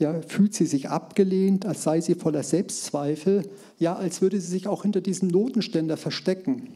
ja, 0.00 0.20
fühlt 0.22 0.52
sie 0.52 0.66
sich 0.66 0.88
abgelehnt, 0.88 1.66
als 1.66 1.84
sei 1.84 2.00
sie 2.00 2.16
voller 2.16 2.42
Selbstzweifel, 2.42 3.48
ja, 3.78 3.94
als 3.94 4.20
würde 4.20 4.40
sie 4.40 4.50
sich 4.50 4.66
auch 4.66 4.82
hinter 4.82 5.00
diesem 5.00 5.28
Notenständer 5.28 5.96
verstecken. 5.96 6.68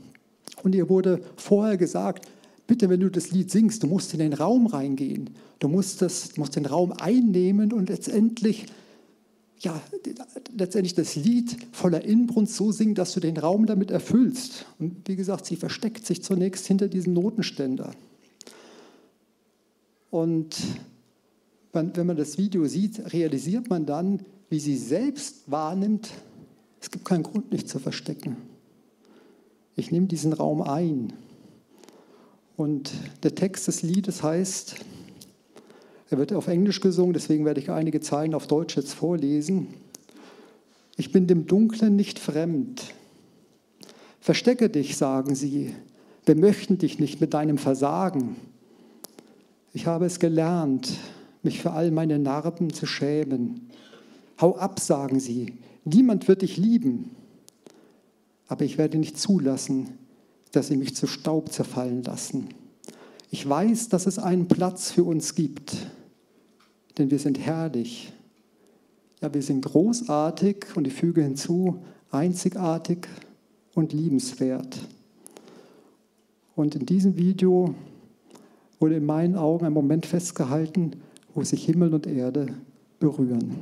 Und 0.63 0.77
ihr 0.77 0.89
wurde 0.89 1.21
vorher 1.35 1.77
gesagt, 1.77 2.29
bitte, 2.69 2.89
wenn 2.89 3.01
du 3.01 3.11
das 3.11 3.33
Lied 3.33 3.51
singst, 3.51 3.83
du 3.83 3.89
musst 3.89 4.13
in 4.13 4.21
den 4.21 4.35
Raum 4.35 4.69
reingehen. 4.69 5.31
Du 5.59 5.67
musst, 5.67 6.01
das, 6.01 6.37
musst 6.37 6.55
den 6.55 6.67
Raum 6.67 6.93
einnehmen 6.93 7.73
und 7.73 7.89
letztendlich, 7.89 8.67
ja, 9.61 9.81
letztendlich 10.57 10.95
das 10.95 11.17
Lied 11.17 11.57
voller 11.73 12.05
Inbrunst 12.05 12.57
so 12.57 12.73
singen, 12.73 12.95
dass 12.95 13.14
du 13.14 13.21
den 13.21 13.37
Raum 13.37 13.67
damit 13.67 13.90
erfüllst. 13.90 14.67
Und 14.79 15.09
wie 15.09 15.17
gesagt, 15.17 15.47
sie 15.47 15.57
versteckt 15.57 16.05
sich 16.07 16.23
zunächst 16.23 16.67
hinter 16.67 16.88
diesem 16.88 17.14
Notenständer. 17.14 17.93
Und 20.11 20.57
wenn 21.73 22.07
man 22.07 22.17
das 22.17 22.38
Video 22.38 22.67
sieht, 22.67 23.12
realisiert 23.12 23.69
man 23.69 23.87
dann, 23.87 24.25
wie 24.49 24.61
sie 24.61 24.77
selbst 24.77 25.51
wahrnimmt, 25.51 26.11
es 26.81 26.90
gibt 26.90 27.05
keinen 27.05 27.23
Grund, 27.23 27.51
nicht 27.51 27.69
zu 27.69 27.79
verstecken. 27.79 28.37
Ich 29.75 29.90
nehme 29.90 30.07
diesen 30.07 30.33
Raum 30.33 30.62
ein. 30.62 31.12
Und 32.57 32.93
der 33.23 33.35
Text 33.35 33.67
des 33.67 33.83
Liedes 33.83 34.23
heißt, 34.23 34.77
er 36.11 36.19
wird 36.19 36.33
auf 36.33 36.49
Englisch 36.49 36.81
gesungen, 36.81 37.12
deswegen 37.12 37.45
werde 37.45 37.61
ich 37.61 37.71
einige 37.71 38.01
Zeilen 38.01 38.35
auf 38.35 38.47
Deutsch 38.47 38.77
jetzt 38.77 38.95
vorlesen. 38.95 39.69
Ich 40.97 41.12
bin 41.12 41.27
dem 41.27 41.47
Dunklen 41.47 41.97
nicht 41.97 42.19
fremd. 42.19 42.95
Verstecke 44.21 44.71
dich, 44.71 44.97
sagen 44.97 45.35
sie. 45.35 45.75
Wir 46.25 46.37
möchten 46.37 46.79
dich 46.79 46.99
nicht 46.99 47.21
mit 47.21 47.35
deinem 47.35 47.59
Versagen. 47.59 48.37
Ich 49.73 49.87
habe 49.87 50.07
es 50.07 50.21
gelernt, 50.21 50.93
mich 51.43 51.61
für 51.61 51.73
all 51.73 51.90
meine 51.90 52.19
Narben 52.19 52.73
zu 52.73 52.87
schämen. 52.87 53.69
Hau 54.40 54.57
ab, 54.57 54.81
sagen 54.81 55.21
sie. 55.21 55.55
Niemand 55.85 56.29
wird 56.29 56.43
dich 56.43 56.57
lieben 56.57 57.11
aber 58.49 58.64
ich 58.64 58.79
werde 58.79 58.99
nicht 58.99 59.19
zulassen, 59.19 59.99
dass 60.53 60.69
sie 60.69 60.77
mich 60.77 60.95
zu 60.95 61.07
Staub 61.07 61.53
zerfallen 61.53 62.03
lassen. 62.03 62.49
Ich 63.35 63.49
weiß, 63.49 63.88
dass 63.88 64.07
es 64.07 64.20
einen 64.20 64.47
Platz 64.47 64.92
für 64.92 65.03
uns 65.03 65.35
gibt, 65.35 65.75
denn 66.97 67.11
wir 67.11 67.18
sind 67.18 67.37
herrlich. 67.37 68.12
Ja, 69.20 69.35
wir 69.35 69.42
sind 69.42 69.64
großartig 69.64 70.66
und 70.77 70.87
ich 70.87 70.94
füge 70.94 71.20
hinzu, 71.20 71.83
einzigartig 72.12 73.09
und 73.75 73.92
liebenswert. 73.92 74.79
Und 76.55 76.77
in 76.77 76.87
diesem 76.87 77.16
Video 77.16 77.75
wurde 78.79 78.99
in 78.99 79.05
meinen 79.05 79.35
Augen 79.35 79.66
ein 79.66 79.73
Moment 79.73 80.07
festgehalten, 80.07 80.92
wo 81.35 81.42
sich 81.42 81.64
Himmel 81.64 81.92
und 81.92 82.07
Erde 82.07 82.55
berühren. 83.01 83.57